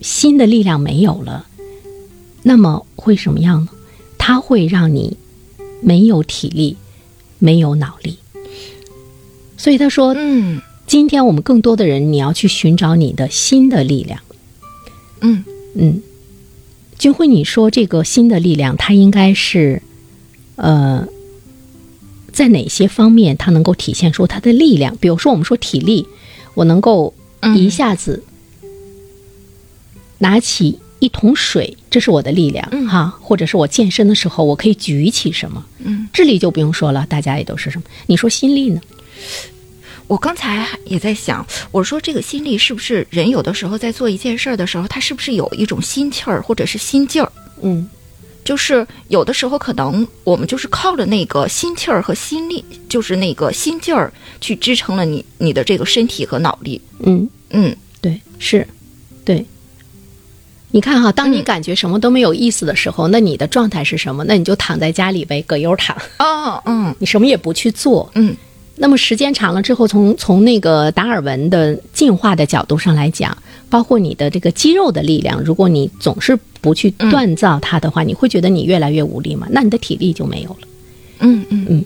[0.00, 1.46] 新的力量没有了，
[2.42, 3.68] 那么会什么样呢？
[4.16, 5.18] 它会让你
[5.82, 6.76] 没有体力，
[7.38, 8.18] 没有脑力。
[9.58, 14.20] 所以他说，嗯今天我们更多的人，你要去寻找你的新的力量。
[15.20, 16.02] 嗯嗯，
[16.98, 19.80] 君辉，你说这个新的力量，它应该是，
[20.56, 21.06] 呃，
[22.32, 24.96] 在哪些方面它能够体现出它的力量？
[24.96, 26.06] 比如说，我们说体力，
[26.54, 28.24] 我能够嗯一下子
[30.18, 35.64] 拿起一桶水，这是我的力量，嗯哈，或者是我健身的时候，我可以举起什么？
[35.78, 37.84] 嗯，智力就不用说了，大家也都是什么？
[38.06, 38.80] 你说心力呢？
[40.08, 47.32] 我刚才也在想，我说这个心力是不是人有的时候在做一件事儿的时候，他是不是有一种心气儿或者是心劲儿？
[47.62, 47.88] 嗯
[48.44, 56.80] 就是有的时候可能我们就是靠着那个心气儿和心力，就是那个心劲儿去支撑了你你的这个身体和脑力。
[57.00, 58.66] 嗯，嗯对，是，
[59.24, 59.44] 对。
[60.74, 64.24] 你看哈，当你嗯感觉什么都没有意思的时候，那你的状态是什么？
[64.24, 68.10] 那你就躺在家里呗，葛优躺，哦嗯你什么也不去做。
[68.14, 68.34] 嗯
[68.74, 73.36] 那么时间长了之后，从从那个达尔文的进化的角度上来讲，
[73.72, 79.46] 包括你的这个肌肉的力量，如果你总是不去锻造它的话，你会觉得你越来越无力嘛？
[79.50, 80.68] 那你的体力就没有了。
[81.20, 81.82] 嗯嗯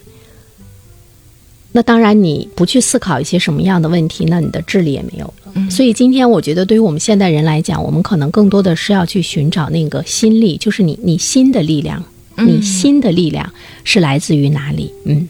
[1.70, 5.52] 那当然，你不去思考一些什么样的问题，那你的智力也没有了。
[5.54, 12.02] 嗯所以今天我觉得，对于我们现代人来讲，我们可能更多的是要去寻找那个心力，就是你你心的力量，
[12.34, 13.48] 你心的力量
[13.84, 14.90] 是来自于哪里？
[15.04, 15.28] 嗯，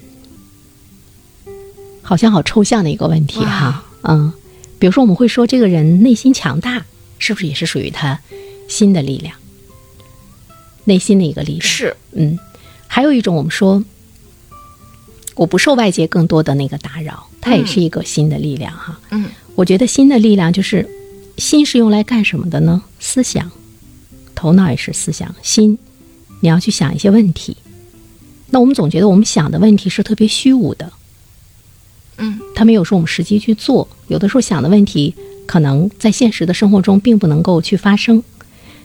[2.01, 3.85] 好像好抽象的一个问题哈。
[4.09, 4.33] 嗯，
[4.79, 6.85] 比如说我们会说这个人内心强大，
[7.19, 8.21] 是不是也是属于他
[8.69, 9.35] 心的力量？
[10.85, 12.39] 内心的一个力量是，嗯，
[12.87, 13.83] 还有一种我们说，
[15.35, 19.01] 我不受外界更多的那个打扰，它也是一个新的力量哈。
[19.11, 20.87] 嗯我觉得新的力量就是，
[21.39, 22.83] 心是用来干什么的呢？
[23.01, 23.51] 思想，
[24.35, 25.79] 头脑也是思想，心，
[26.41, 27.57] 你要去想一些问题。
[28.51, 30.93] 那我们总觉得我们想的问题是特别虚无的，
[32.18, 33.87] 嗯他没有说我们实际去做。
[34.09, 35.14] 有的时候想的问题，
[35.46, 38.22] 可能在现实的生活中并不能够去发生。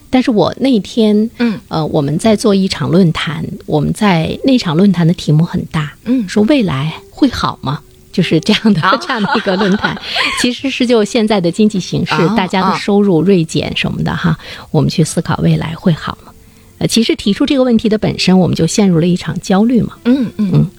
[0.09, 7.79] 但是我那天，嗯呃，我们在做一场论坛，我们在那场论坛的题目很大，嗯说未来会好吗？
[8.11, 9.97] 就是这样的、啊这样的一个论坛，
[10.41, 14.37] 其实是就现在的经济形势，啊大家的啊收入锐减什么的哈，
[14.69, 16.33] 我们去思考未来会好吗？
[16.79, 19.93] 呃，其实提出这个问题的本身，我们就陷入了一场焦虑嘛。
[20.03, 20.69] 嗯嗯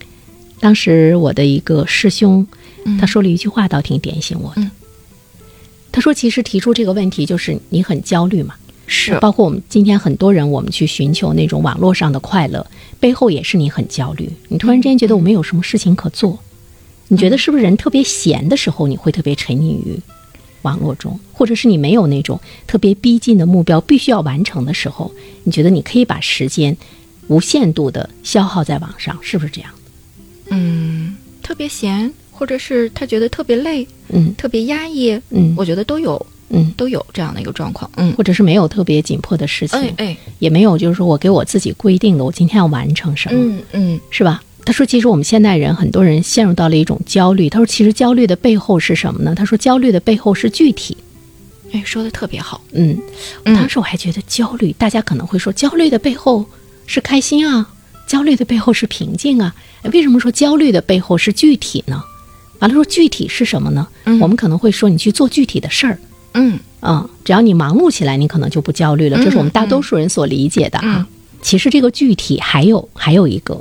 [0.62, 2.46] 当时我的一个师兄，
[2.98, 4.62] 他说了一句话，倒挺点醒我的。
[4.62, 4.70] 嗯
[5.94, 8.54] 他说：“其实提出这个问题，就是你很焦虑嘛。
[8.86, 12.66] 是，包括我们今天很多人，我们去寻求那种网络上的快乐，
[12.98, 14.26] 背后也是你很焦虑。
[14.48, 16.38] 你突然之间觉得我没有什么事情可做，
[17.08, 20.00] 你觉得是不是人特别闲的时候，你会特别沉溺于
[20.62, 25.12] 网络中，或者是你没有那种特别逼近的目标必须要完成的时候，
[25.44, 26.74] 你觉得你可以把时间
[27.28, 29.70] 无限度的消耗在网上，是不是这样？
[30.52, 37.90] 嗯，特别闲，或者是他觉得特别累，嗯特别压抑，嗯我觉得都有嗯，都有这样的一个状况。
[37.96, 43.38] 嗯，或者是没有特别紧迫的事情，哎哎，也没有就是说我给我自己规定的，我今天要完成什么。
[43.40, 44.42] 嗯嗯是吧？
[44.64, 47.48] 他说，其实我们现代人很多人陷入到了一种焦虑。
[47.50, 49.34] 他说，其实焦虑的背后是什么呢？
[49.34, 50.96] 他说，焦虑的背后是具体。
[51.72, 52.60] 哎，说的特别好。
[52.72, 52.96] 嗯，
[53.44, 56.44] 嗯当时我还觉得焦虑，大家可能会说，焦虑的背后
[56.86, 57.66] 是开心啊，
[58.12, 59.54] 焦虑的背后是平静啊。
[59.82, 62.04] 哎为什么说焦虑的背后是具体呢？
[62.60, 63.88] 完了说具体是什么呢？
[64.04, 65.98] 嗯我们可能会说，你去做具体的事儿。
[66.34, 69.16] 嗯嗯，只要你忙碌起来，你可能就不焦虑了。
[69.24, 70.96] 这是我们大多数人所理解的啊。
[70.98, 71.06] 嗯
[71.42, 73.60] 其实这个具体还有还有一个，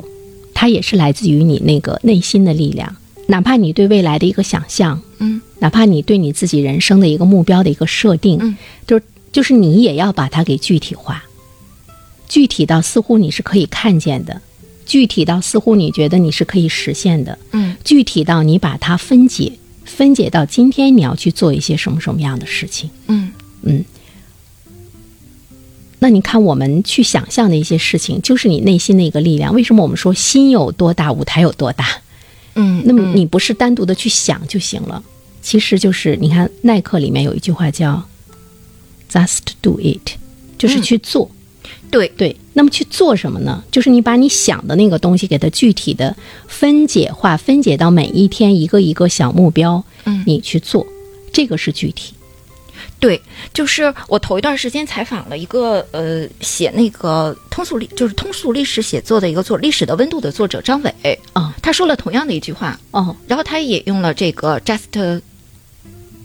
[0.53, 2.95] 它也是来自于你那个内心的力量。
[3.25, 11.23] 哪怕你对未来的一个想象，嗯哪怕你对你自己人生的一个目标的一个设定，嗯就是就是你也要把它给具体化，
[12.31, 14.41] 具体到似乎你是可以看见的，
[14.85, 19.51] 具体到似乎你觉得你是可以实现的，嗯具体到你把它分解，
[19.83, 22.89] 分解到今天你要去做一些什么什么样的事情。
[23.07, 23.83] 嗯嗯，
[25.99, 29.53] 那你看，我们去想象的一些事情，就是你内心的一个力量。
[29.53, 31.85] 为什么我们说心有多大，舞台有多大？
[32.55, 35.03] 嗯，那么你不是单独的去想就行了，
[35.41, 38.01] 其实就是你看耐克里面有一句话叫
[39.11, 40.15] “just do it”，
[40.57, 41.29] 就是去做。
[41.91, 42.07] 对。
[42.17, 43.63] 对，那么去做什么呢？
[43.69, 46.15] 就是你把你想的那个东西给它具体的
[46.47, 50.23] 分解化，分解到每一天一个一个小目标，嗯。
[50.25, 50.87] 你去做，
[51.31, 52.13] 这个是具体。
[52.99, 53.19] 对，
[53.51, 61.51] 就是我头一段时间采访了一个呃写那个通俗历就是通俗历史写作的一个作《历史的温度》的作者张伟，哦。
[61.63, 65.21] 他说了同样的一句话，哦，然后他也用了这个 just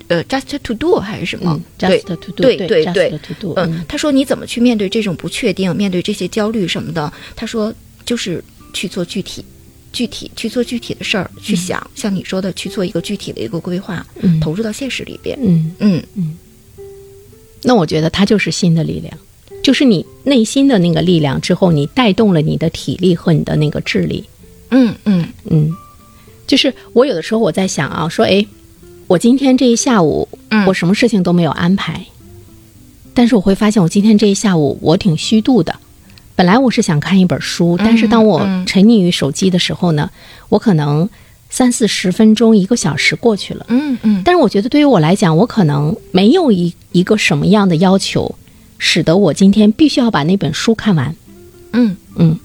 [0.08, 1.52] 呃 just to do 还是什么？
[1.52, 7.12] 嗯对，just to do，对对对 just to do，嗯，他说你怎么去面对这种不确定，面对这些焦虑什么的？
[7.34, 7.72] 他说
[8.04, 8.42] 就是
[8.72, 9.44] 去做具体。
[9.92, 15.38] 具体去做具体的事儿，去想，像你说的，去做一个具体的一个规划，嗯投入到现实里边。
[15.40, 16.36] 嗯，嗯
[17.62, 19.18] 那我觉得它就是新的力量，
[19.62, 24.22] 就是你内心的那个力量之后，你带动了你的体力和你的那个智力。
[24.70, 25.74] 嗯嗯嗯，
[26.46, 28.44] 就是我有的时候我在想啊，说哎，
[29.06, 32.04] 我今天这一下午嗯我什么事情都没有安排，
[33.14, 35.74] 但是我会发现我今天这一下午我挺虚度的。
[36.34, 40.10] 本来我是想看一本书，但是当我嗯沉溺于手机的时候呢，
[40.48, 41.08] 我可能
[41.48, 43.64] 三四十分钟、一个小时过去了。
[43.68, 48.34] 嗯嗯但是我觉得对于我来讲，我可能没有一一个什么样的要求，
[48.76, 51.14] 使得我今天必须要把那本书看完。
[51.72, 52.38] 嗯嗯，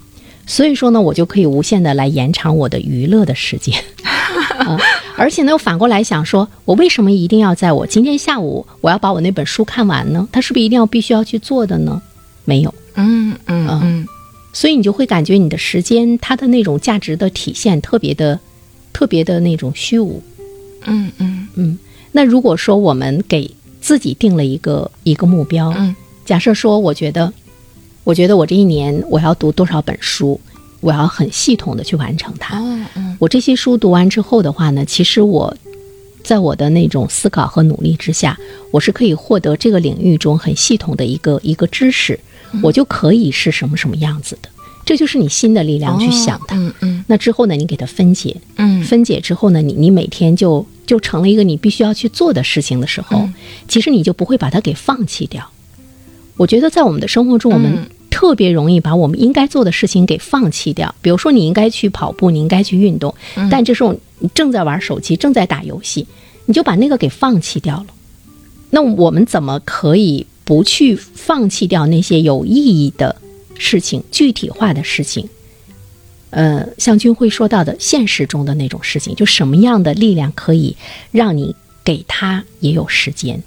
[0.45, 3.75] 所以说呢，我就可以无限的来延长我的娱乐的时间。
[4.57, 4.79] 啊，
[5.15, 10.27] 而且呢，又反过来想说，我为什么一定要在我今天下午我要把我那本书看完呢？
[10.31, 12.01] 他是不是一定要必须要去做的呢？
[12.45, 14.07] 没有，嗯嗯嗯
[14.53, 18.39] 所以你就会感觉你的时间它的那种价值的体现特别的、
[18.91, 20.21] 特别的那种虚无。
[20.85, 21.11] 嗯
[21.55, 21.77] 嗯
[22.11, 25.95] 那如果说我们给自己定了一个一个目标，嗯
[26.25, 27.31] 假设说，我觉得，
[28.03, 30.39] 我觉得我这一年我要读多少本书，
[30.81, 32.59] 我要很系统的去完成它。
[32.59, 35.55] 嗯，嗯我这些书读完之后的话呢，其实我
[36.23, 38.37] 在我的那种思考和努力之下，
[38.71, 42.19] 我是可以获得这个领域中很系统的一个一个知识，
[42.61, 44.49] 我就可以是什么什么样子的。
[44.83, 46.55] 这就是你新的力量去想它。
[46.57, 53.33] 嗯嗯那之后呢，你给它分解，嗯分解之后呢，你你每天就就成了一个你必须要去做的事情的时候，嗯
[53.67, 55.49] 其实你就不会把它给放弃掉。
[56.37, 57.89] 我觉得在我们的生活中，我们嗯
[58.21, 60.93] 特别容易把我们应该做的事情给放弃掉。
[61.01, 66.05] 比如说，你应该去跑步，你应该去运动，嗯但这时候你正在玩手机，正在打游戏，
[66.45, 67.87] 你就把那个给放弃掉了。
[68.69, 73.15] 那我们怎么可以不去放弃掉那些有意义的
[73.57, 75.27] 事情、具体化的事情？
[76.29, 80.77] 呃，像君辉说到的现实中的那种事情，就什么样的力量可以
[81.09, 83.41] 让你给他也有时间，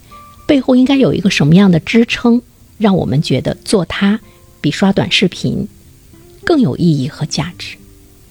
[0.48, 2.42] 背后应该有一个什么样的支撑，
[2.76, 4.18] 让我们觉得做它
[4.64, 5.68] 比刷短视频
[6.42, 7.76] 更有意义和价值。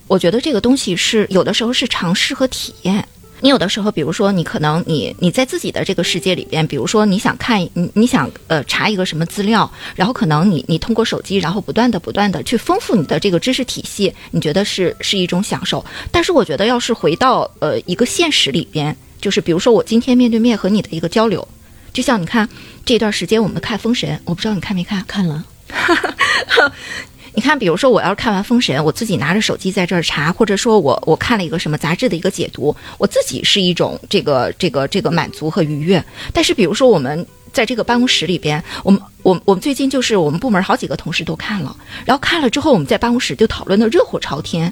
[0.07, 3.07] 我觉得这个东西是有的时候是尝试和体验。
[3.41, 15.85] 你有的时候，比如说你可能你你在自己的这个世界里边，比如说你想看你你想呃查一个什么资料，然后可能你你通过手机，然后不断的不断的去丰富你的这个知识体系，你觉得是是一种享受。
[16.09, 21.45] 但是我觉得要是回到呃一个现实里边，就是比如说我今天面对面和你的一个交流，
[21.91, 22.47] 就像你看
[22.85, 25.03] 这段时间我们看《封神》，我不知道你看没看？
[25.05, 25.43] 看了，
[27.35, 36.03] 你看，比如说我要是看完《封神》，我自己拿着手机在这儿查，或者说我我看了一个什么杂志的一个解读，我自己是一种这个这个这个满足和愉悦。
[36.31, 44.71] 但是比如说我们在这个办公室里边，我们我我们最近就是我们部门好几个同事都看了，然后看了之后，我们在办公室就讨论的热火朝天，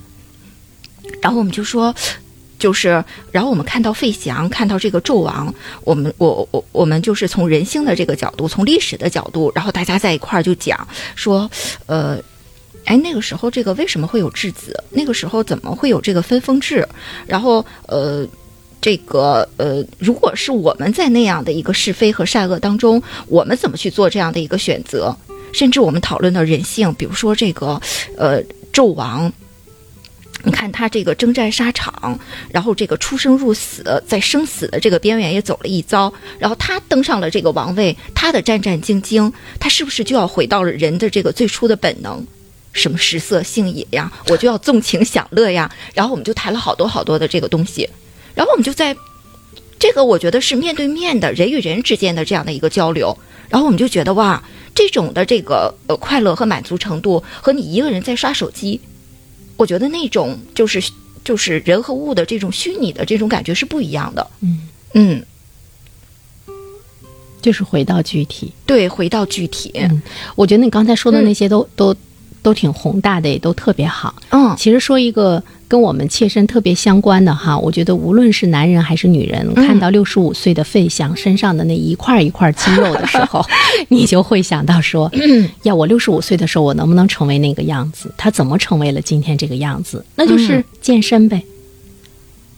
[1.20, 1.94] 然后我们就说。
[2.62, 5.52] 就是，然后我们看到费翔，看到这个纣王，
[5.84, 11.50] 我们我我我们就是从人性的这个角度，从历史的角度，然后大家在一块儿就讲说，
[11.88, 12.20] 呃，
[12.86, 14.84] 哎，那个时候这个为什么会有质子？
[14.92, 16.88] 那个时候怎么会有这个分封制？
[17.26, 18.28] 然后呃，
[18.80, 25.18] 这个呃，如果是我们在那样的一个是非和善恶当中，我们怎么去做这样的一个选择？
[25.52, 27.82] 甚至我们讨论到人性，比如说这个
[28.16, 28.40] 呃
[28.72, 29.34] 纣王。
[30.44, 32.20] 你看他这个征战沙场，
[32.52, 42.26] 然后这个出生入死，在生死的这个边缘也走了一遭，然后他登上了这个王位，他的战战兢兢，他是不是就要回到了人的这个最初的本能？
[42.74, 45.70] 什么食色性也呀，我就要纵情享乐呀。
[45.94, 47.90] 然后我们就谈了好多好多的这个东西，
[48.34, 48.96] 然后我们就在
[49.78, 53.18] 这个我觉得是面对面的人与人之间的这样的一个交流，
[53.50, 54.42] 然后我们就觉得哇，
[54.74, 58.80] 这种的这个呃快乐和满足程度和你一个人在刷手机。
[59.62, 60.82] 我觉得那种就是
[61.24, 64.28] 就是人和物的这种虚拟的这种感觉是不一样的。
[64.40, 65.24] 嗯嗯，
[67.44, 68.52] 就是回到具体。
[68.66, 69.70] 对，回到具体。
[69.76, 70.02] 嗯，
[70.36, 71.96] 我觉得你刚才说的那些都、都
[72.42, 74.16] 都挺宏大的，也都特别好。
[74.32, 83.42] 嗯其实说一个跟我们切身特别相关的哈，我觉得无论是男人还是女人，嗯看到六十五岁的费翔身上的那一块一块肌肉的时候，
[83.88, 88.14] 你就会想到说，嗯呀，我六十五岁的时候，我能不能成为那个样子？
[88.18, 90.04] 他怎么成为了今天这个样子？
[90.18, 91.42] 那就是嗯健身呗。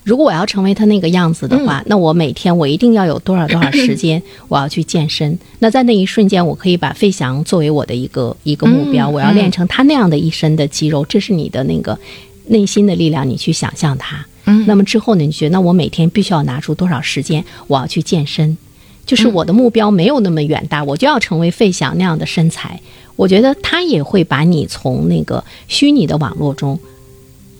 [0.03, 5.37] 如果我要成为他那个样子的话，嗯那我每天我一定要有多少多少时间我要去健身。
[5.59, 11.97] 那在那一瞬间，我可以把费翔作为我的一个一个目标，嗯我要练成他那样的一身的肌肉，这是你的那个
[12.45, 14.25] 内心的力量，你去想象它。
[14.45, 14.65] 嗯。
[14.67, 18.57] 那么之后呢，你觉得那我每天必须要拿出多少时间，我要去健身？
[19.05, 19.33] 就是嗯。
[19.33, 22.79] 我的目标没有那么远大，我就要成为费翔那样的身材。
[23.15, 26.79] 我觉得他也会把你从那个虚拟的网络中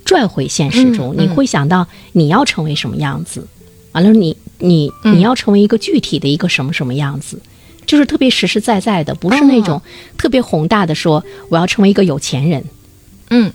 [0.04, 3.48] 拽回现实中，你会想到你要成为什么样子，
[3.92, 7.40] 完了你你嗯你要成为一个具体的一个什么什么样子，
[7.86, 9.80] 就是特别实实在在的，不是那种
[10.18, 12.64] 特别宏大的说我要成为一个有钱人。
[13.30, 13.54] 嗯，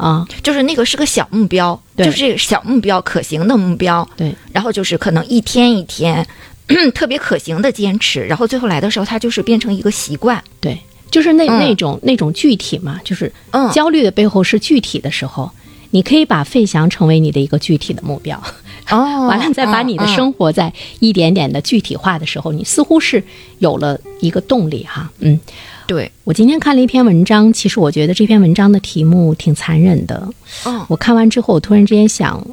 [0.00, 4.08] 啊，就是那个是个小目标，对就是这个小目标，可行的目标。
[4.16, 6.26] 对，然后就是可能一天一天。
[6.94, 10.40] 特别可行的坚持，然后最后来的时候，它就是变成一个习惯。
[10.60, 10.78] 对，
[11.10, 15.50] 就是那、嗯那种那种具体嘛，就是嗯焦虑的背后是具体的时候，
[15.90, 18.40] 你可以把费翔成为你的一个具体的目标，
[18.88, 23.20] 哦 完了再把你的生活在一点点的具体化的时候，你似乎是
[23.58, 25.10] 有了一个动力哈。
[25.18, 25.40] 嗯，
[25.90, 30.32] 对，我今天看了一篇文章，其实我觉得这篇文章的题目挺残忍的。
[30.64, 32.46] 嗯，我看完之后，我突然之间想，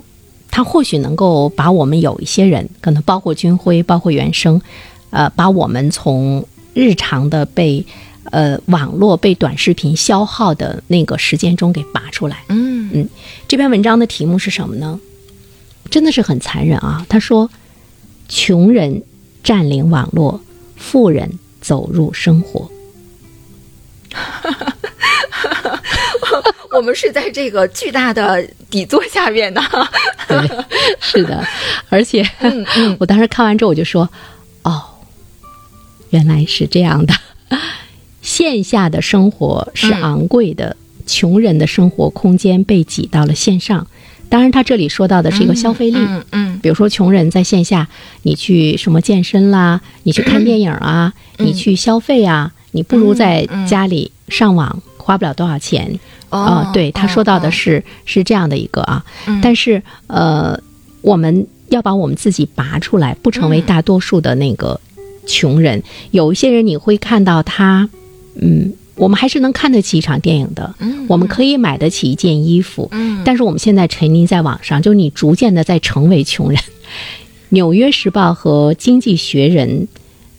[0.50, 4.60] 它或许能够把我们有一些人，可能包括军辉，包括原生，
[5.12, 7.86] 呃，把我们从日常的被
[8.32, 12.44] 呃网络被短视频消耗的那个时间中给拔出来。
[12.50, 13.08] 嗯
[13.48, 15.00] 这篇文章的题目是什么呢？
[15.92, 17.06] 真的是很残忍啊！
[17.08, 17.48] 他说
[18.28, 19.04] ：“穷人
[19.44, 20.42] 占领网络，
[20.76, 22.68] 富人走入生活。
[26.72, 29.62] 我们是在这个巨大的底座下面的。
[30.28, 30.38] 对，
[31.00, 31.46] 是的，
[31.90, 34.08] 而且嗯嗯我当时看完之后我就说，
[34.64, 34.84] 哦，
[36.12, 37.14] 原来是这样的。
[38.22, 43.88] 线下的生活是嗯昂贵的，穷人的生活空间被挤到了线上。
[44.30, 47.88] 当然，他这里说到的是一个消费力，嗯嗯比如说穷人在线下，
[48.24, 56.00] 你去什么健身啦，你去看 电影啊，嗯你去消费啊，你不如在家里上网，花不了多少钱。
[56.30, 60.60] 哦啊，对他说到的哦是、是这样的一个啊，嗯但是呃，
[61.02, 64.80] 我们要把我们自己拔出来，不成为嗯大多数的那个
[65.26, 65.82] 穷人。
[66.12, 67.90] 有一些人你会看到他，
[68.36, 76.60] 嗯，我们还是能看得起一场电影的，嗯我们可以买得起一件衣服，嗯但是我们现在沉溺在网上，就是你逐渐的在成为穷人。
[77.50, 79.70] 《纽约时报》和《经济学人》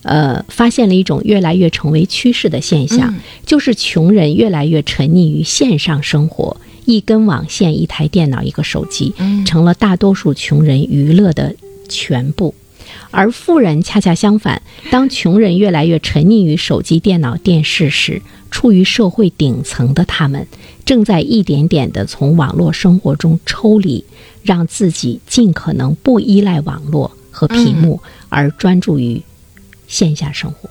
[0.08, 3.20] 呃，发现了一种越来越成为趋势的现象，嗯。
[3.44, 6.56] 就是穷人越来越沉溺于线上生活，
[6.86, 9.44] 一根网线、一台电脑、一个手机，嗯。
[9.44, 11.54] 成了大多数穷人娱乐的
[11.90, 12.54] 全部。
[13.10, 20.46] 而富人恰恰相反，当穷人越来越沉溺于手机、电脑、电视时，处于社会顶层的他们，
[20.86, 24.02] 正在一点点地从网络生活中抽离，
[24.42, 28.00] 让自己尽可能不依赖网络和屏幕，
[28.30, 29.20] 而专注于
[29.88, 30.70] 线下生活，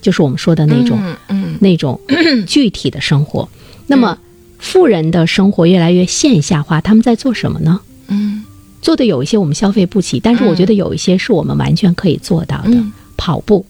[0.00, 1.58] 就是我们说的那种、嗯嗯。
[1.60, 2.00] 那种
[2.46, 3.46] 具体的生活。
[3.88, 4.16] 那么，
[4.58, 7.80] 富人的生活越来越线下化，他们在做什么呢？
[8.06, 8.44] 嗯。
[8.80, 12.92] 做的有一些我们消费不起，但是我觉得有一些是我们完全可以做到的：嗯。
[13.16, 13.66] 跑步、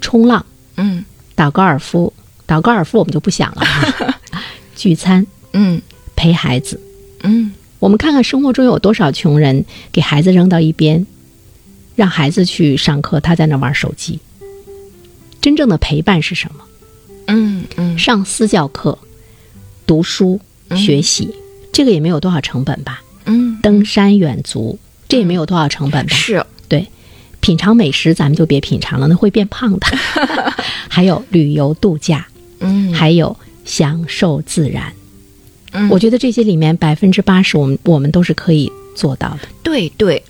[0.00, 1.04] 冲浪、嗯。
[1.34, 2.12] 打高尔夫。
[2.46, 4.20] 打高尔夫我们就不想了哈，
[4.76, 5.82] 聚餐、嗯。
[6.14, 6.80] 陪孩子。
[7.24, 7.52] 嗯。
[7.80, 11.04] 我们看看生活中有多少穷人给孩子扔到一边，
[11.94, 14.18] 让孩子去上课，他在那玩手机。
[15.40, 16.64] 真正的陪伴是什么？
[17.26, 18.98] 嗯嗯上私教课、
[19.86, 20.40] 读书、
[20.76, 21.34] 学习，
[21.72, 23.02] 这个也没有多少成本吧？
[23.26, 24.78] 嗯，登山远足，
[25.08, 26.14] 这也没有多少成本吧？
[26.14, 26.86] 是对，
[27.40, 29.86] 品尝美食咱们就别品尝了，那会变胖的。
[30.88, 32.26] 还有旅游度假，
[32.60, 34.92] 嗯还有享受自然。
[35.72, 39.48] 嗯我觉得这些里面百分之八十，我们我们都是可以做到的。
[39.62, 40.22] 对对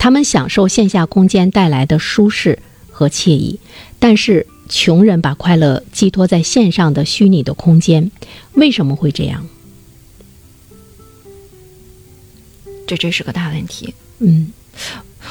[0.00, 2.58] 他们享受线下空间带来的舒适
[2.90, 3.60] 和惬意，
[3.98, 8.10] 但是穷人把快乐寄托在线上的虚拟的空间，
[8.54, 9.46] 为什么会这样？
[12.86, 13.92] 这真是个大问题。
[14.20, 14.50] 嗯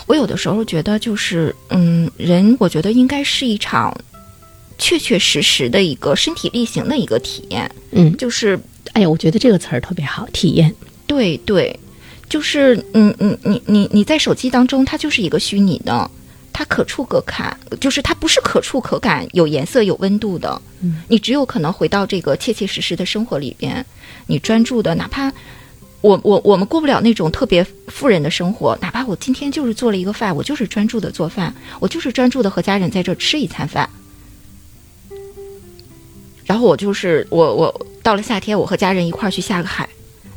[0.06, 4.00] 我有的时候觉得，就是嗯，人我觉得应该是一场
[4.78, 8.58] 确确实实的一个身体力行的一个体验，嗯，就是
[8.94, 10.74] 哎呀，我觉得这个词儿特别好，体验。
[11.08, 11.78] 对对，
[12.30, 16.10] 就是嗯嗯，你你你在手机当中，它就是一个虚拟的，
[16.54, 20.62] 它可触可感，就是它不是可触可感、有颜色、有温度的。
[20.82, 23.84] 嗯，你只有可能回到这个切切实实的生活里边，
[24.28, 25.34] 你专注的，哪怕。
[26.02, 33.90] 我我我们过不了那种特别富人的生活，哪怕我今天就是做了一个饭，我就是专注的做饭，我就是专注的和家人在这儿吃一餐饭。
[36.46, 39.90] 然后我就是我我到了夏天，我和家人一块儿去下个海，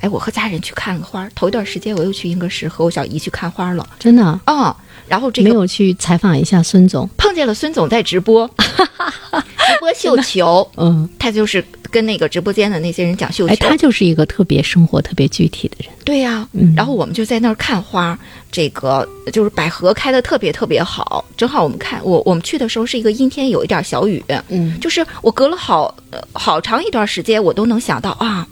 [0.02, 1.30] 哎，我和家人去看了花儿。
[1.34, 4.76] 头一段时间我又去英格石和我小姨去看花了，真的啊、
[5.06, 7.08] 然后这个没有去采访一下孙总。
[7.16, 13.52] 碰见了孙总在直播， 直播绣球，嗯，他就是跟那个直播间的那些人讲绣球。
[13.54, 15.88] 哎，他就是一个特别生活、特别具体的人。
[16.04, 18.18] 对呀、嗯然后我们就在那儿看花，
[18.50, 28.44] 这个就是百合开的特别特别好，正好我们看我我们去的时候是一个阴天，有一点小雨，嗯就是我隔了好呃好长一段时间，我都能想到啊，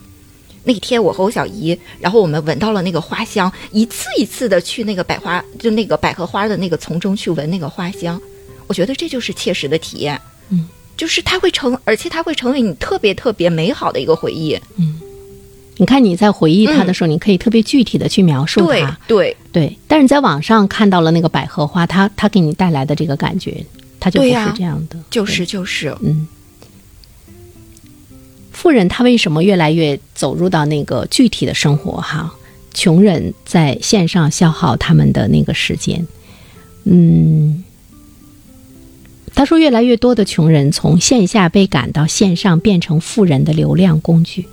[0.64, 8.20] 那天我和我小姨，然后我们闻到了那个花香，一次一次的去那个百花，就那个百合花的那个丛中去闻那个花香，
[8.66, 15.00] 我觉得这就是切实的体验，嗯，就是它会成，而且它会成为你特别特别美好的一个回忆，嗯。
[15.76, 18.66] 你看你在回忆它的时候，你可以特别具体的去描述它。
[18.66, 19.36] 对，对。
[19.50, 19.78] 对。
[19.88, 23.64] 但是你在网上看到了那个百合花，它它给你带来的这个感觉，
[23.98, 24.98] 它就不是这样的。
[25.08, 26.28] 就是就是，嗯，
[28.60, 32.30] 富人他为什么越来越走入到那个具体的生活哈？
[32.74, 36.06] 穷人在线上消耗他们的那个时间。
[36.84, 37.64] 嗯，
[39.34, 44.46] 他说，越来越多的穷人从线下被赶到线上，变成富人的流量工具。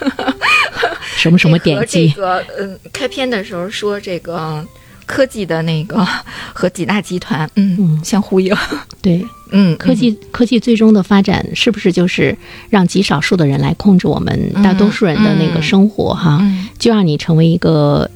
[1.18, 2.14] 什么什么点击这？
[2.14, 4.66] 个嗯，开篇的时候说这个
[5.08, 6.06] 科技的那个
[6.54, 8.04] 和几大集团，嗯，嗯。
[8.04, 8.54] 相呼应，
[9.02, 12.36] 对， 嗯，科技科技最终的发展是不是就是
[12.68, 16.38] 让极少数的人来控制我们大多数人的那个生活哈？
[16.42, 18.08] 嗯就让你成为一个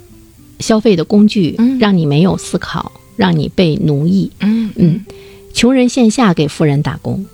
[0.61, 1.79] 消费的工具，嗯。
[1.81, 4.31] 让你没有思考，让你被奴役。
[4.41, 4.71] 嗯。
[4.77, 5.01] 嗯，
[5.55, 7.25] 穷人线下给富人打工，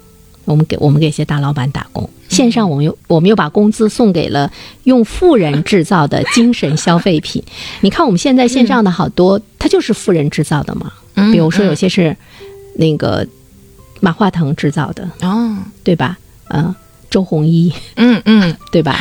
[0.49, 4.51] 我们给我们给一些大老板打工，线上我们又我们又把工资送给了
[4.84, 7.42] 用富人制造的精神消费品。
[7.82, 10.92] 你看我们现在线上的好多，它就是富人制造的嘛。
[11.14, 12.16] 嗯比如说有些是
[12.76, 13.26] 那个
[14.01, 16.18] 马化腾制造的，哦，对吧？
[16.51, 16.74] 嗯、
[17.11, 18.99] 周鸿祎，嗯嗯对吧？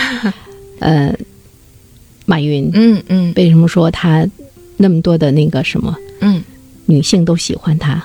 [0.80, 1.14] 呃，
[2.26, 4.28] 马云，嗯嗯为什么说他
[4.76, 6.44] 那么多的那个什么嗯
[6.86, 8.04] 女性都喜欢他？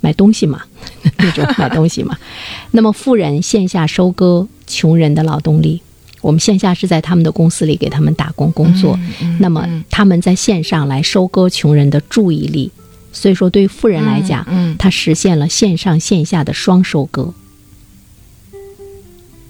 [0.00, 0.62] 买东西嘛，
[1.18, 2.16] 那种买东西嘛。
[2.72, 5.80] 那么富人线下收割穷人的劳动力，
[6.20, 12.70] 我们线下是在他们的公司里给他们打工工作，嗯那么他们在线上来收割穷人的注意力。
[13.12, 14.46] 所以说，对于富人来讲，
[14.78, 17.34] 他实现了线上线下的双收割。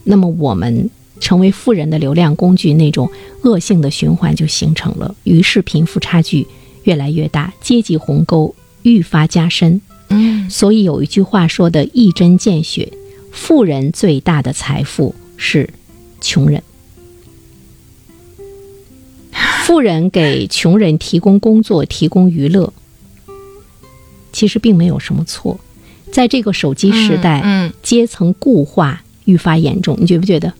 [0.04, 0.88] 那么我们
[1.20, 3.10] 成为富人的流量工具，那种
[3.42, 6.46] 恶性的循环就形成了，于是贫富差距
[6.84, 9.78] 越来越大，阶级鸿沟愈发加深。
[10.10, 12.92] 嗯所以有一句话说的一针见血：
[13.32, 15.70] 富人最大的财富是
[16.20, 16.62] 穷人。
[19.64, 22.72] 富人给穷人提供工作、提供娱乐，
[24.32, 25.58] 其实并没有什么错。
[26.10, 30.52] 在这个手机时代，嗯阶层固化愈发严重，你觉不觉得？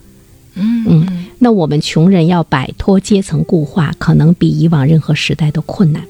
[0.53, 6.01] 嗯嗯，那我们穷人要摆脱阶层固化，可能比以往任何时代都困难。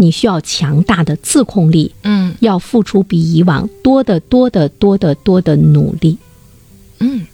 [0.00, 6.16] 你需要强大的自控力，嗯要付出比以往多得多得多得多的努力。
[6.98, 7.26] 嗯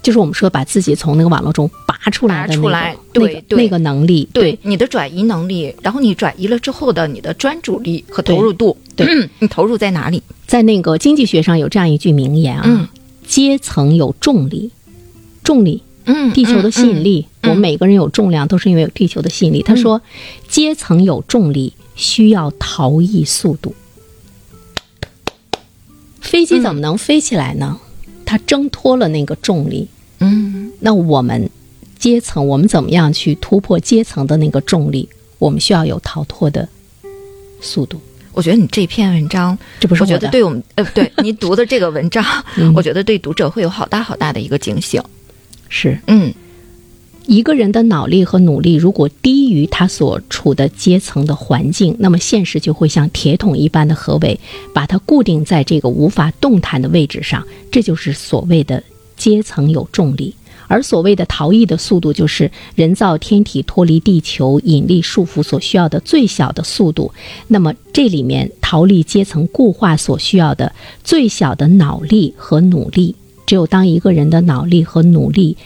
[0.00, 10.22] 就是我们说把自己从那个网络中拔出来的那个出来那个对对那个能力，对你的转移能力，然后你转移了之后的你的专注力和投入度，对嗯你投入在哪里？
[10.46, 12.88] 在那个经济学上有这样一句名言啊，嗯
[13.26, 14.70] 阶层有重力，
[15.44, 19.62] 重力嗯地球的吸引力，嗯我们每个人有重量，都是因为有地球的吸引力。
[19.62, 20.00] 他说，
[20.48, 23.74] 阶层有重力，需要逃逸速度。
[26.20, 27.78] 飞机怎么能飞起来呢？
[28.26, 29.88] 它挣脱了那个重力。
[30.20, 31.48] 嗯那我们
[31.98, 35.08] 阶层，我们怎么样去突破阶层的那个重力？
[35.38, 36.68] 我们需要有逃脱的
[37.60, 38.00] 速度。
[38.32, 42.24] 我觉得你这篇文章，这不是我觉，得对我们呃，对 你读的这个文章，
[42.56, 45.02] 嗯我觉得对读者会有好大好大的一个警醒。
[45.68, 46.32] 是嗯
[47.26, 54.40] 一个人的脑力和努力如果低于他所处的阶层的环境，那么现实就会像铁桶一般的合围，
[54.72, 57.46] 把它固定在这个无法动弹的位置上。
[57.70, 58.82] 这就是所谓的
[59.16, 60.34] 阶层有重力。
[60.68, 67.10] 而所谓的逃逸的速度，就是人造天体脱离地球引力束缚所需要的最小的速度。
[67.46, 73.14] 那么这里面逃离阶层固化所需要的最小的脑力和努力，
[73.48, 75.56] 只有当一个人的脑力和努力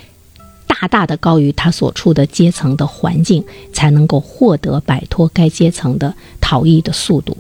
[0.68, 7.36] 大大的高于他所处的阶层的环境，才能够获得摆脱该阶层的逃逸的速度。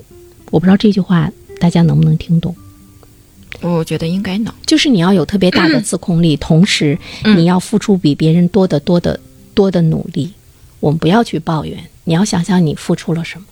[0.50, 1.30] 我不知道这句话
[1.60, 2.56] 大家能不能听懂？
[3.60, 4.52] 我觉得应该能。
[4.66, 9.20] 就是你要有特别大的自控力，同时嗯你要付出比别人多得多的
[9.54, 10.32] 多的努力。
[10.80, 13.46] 我们不要去抱怨，你要想想你付出了什么。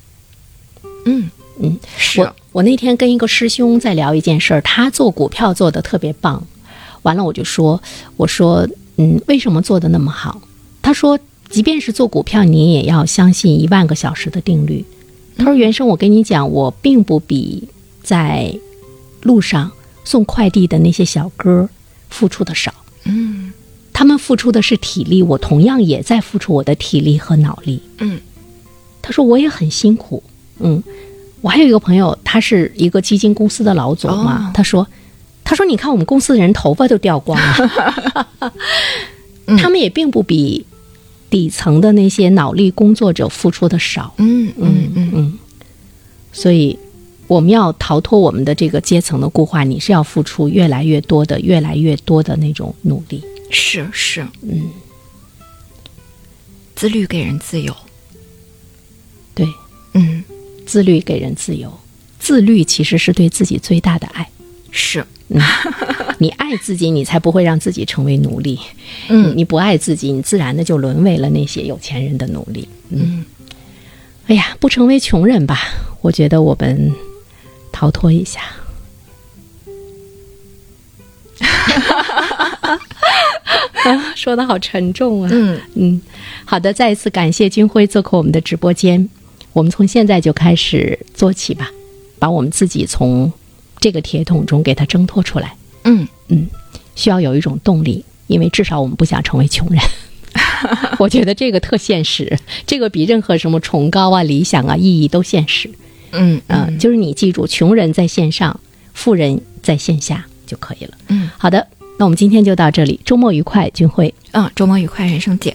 [1.07, 1.31] 嗯
[1.61, 6.45] 嗯，是我我那天跟一个师兄在聊一件事儿，他做股票做的特别棒。
[7.03, 7.81] 完了我就说，
[8.17, 10.41] 我说，嗯，为什么做的那么好？
[10.83, 14.85] 他说，即便是做股票，你也要相信一万个小时的定律。
[15.37, 17.69] 他说，原生，我跟你讲，我并不比
[18.03, 18.55] 在
[19.23, 19.71] 路上
[20.05, 21.69] 送快递的那些小哥
[22.09, 22.73] 付出的少。
[23.05, 23.53] 嗯
[23.93, 27.83] 他们付出的是体力，我同样也在付出我的体力和脑力。
[27.99, 28.19] 嗯
[29.03, 30.23] 他说我也很辛苦，
[30.59, 30.83] 嗯，
[31.43, 34.87] 我还有一个朋友，他是一个基金公司的老总嘛，哦他说，
[35.45, 38.53] 他说你看我们公司的人头发都掉光了，
[39.47, 39.57] 嗯。
[39.57, 40.65] 他们也并不比
[41.29, 45.39] 底层的那些脑力工作者付出的少，嗯嗯嗯嗯，
[46.33, 46.79] 所以
[47.27, 54.71] 我们要逃脱我们的这个阶层的固化，你是要付出越来越多的、越来越多的那种努力，是是，嗯，
[56.77, 57.75] 自律给人自由。
[59.35, 59.47] 对，
[59.95, 60.23] 嗯，
[60.67, 61.73] 自律给人自由，
[62.19, 64.29] 自律其实是对自己最大的爱。
[64.71, 65.05] 是。
[66.19, 68.59] 你爱自己，你才不会让自己成为奴隶。
[69.09, 72.69] 嗯你不爱自己，你自然的就沦为了那些有钱人的奴隶。
[72.91, 73.25] 嗯
[74.27, 75.59] 哎呀，不成为穷人吧？
[76.03, 76.93] 我觉得我们
[77.73, 78.41] 逃脱一下。
[83.83, 85.31] 啊，说的好沉重啊。
[85.33, 86.01] 嗯嗯，
[86.45, 89.09] 好的，再一次感谢军辉做客我们的直播间。
[89.53, 91.71] 我们从现在就开始做起吧，
[92.19, 93.33] 把我们自己从
[93.81, 95.55] 这个铁桶中给它挣脱出来。
[95.85, 96.47] 嗯嗯
[96.95, 99.81] 需要有一种动力，因为至少我们不想成为穷人。
[100.99, 105.71] 我觉得这个特现实，这个比任何什么崇高啊、理想啊、意义都现实。
[106.13, 108.61] 嗯嗯、就是你记住，穷人在线上，
[108.93, 110.93] 富人在线下，就可以了。
[111.09, 111.67] 嗯好的，
[111.99, 114.13] 那我们今天就到这里，周末愉快，君辉。
[114.33, 115.55] 嗯，周末愉快，人生姐。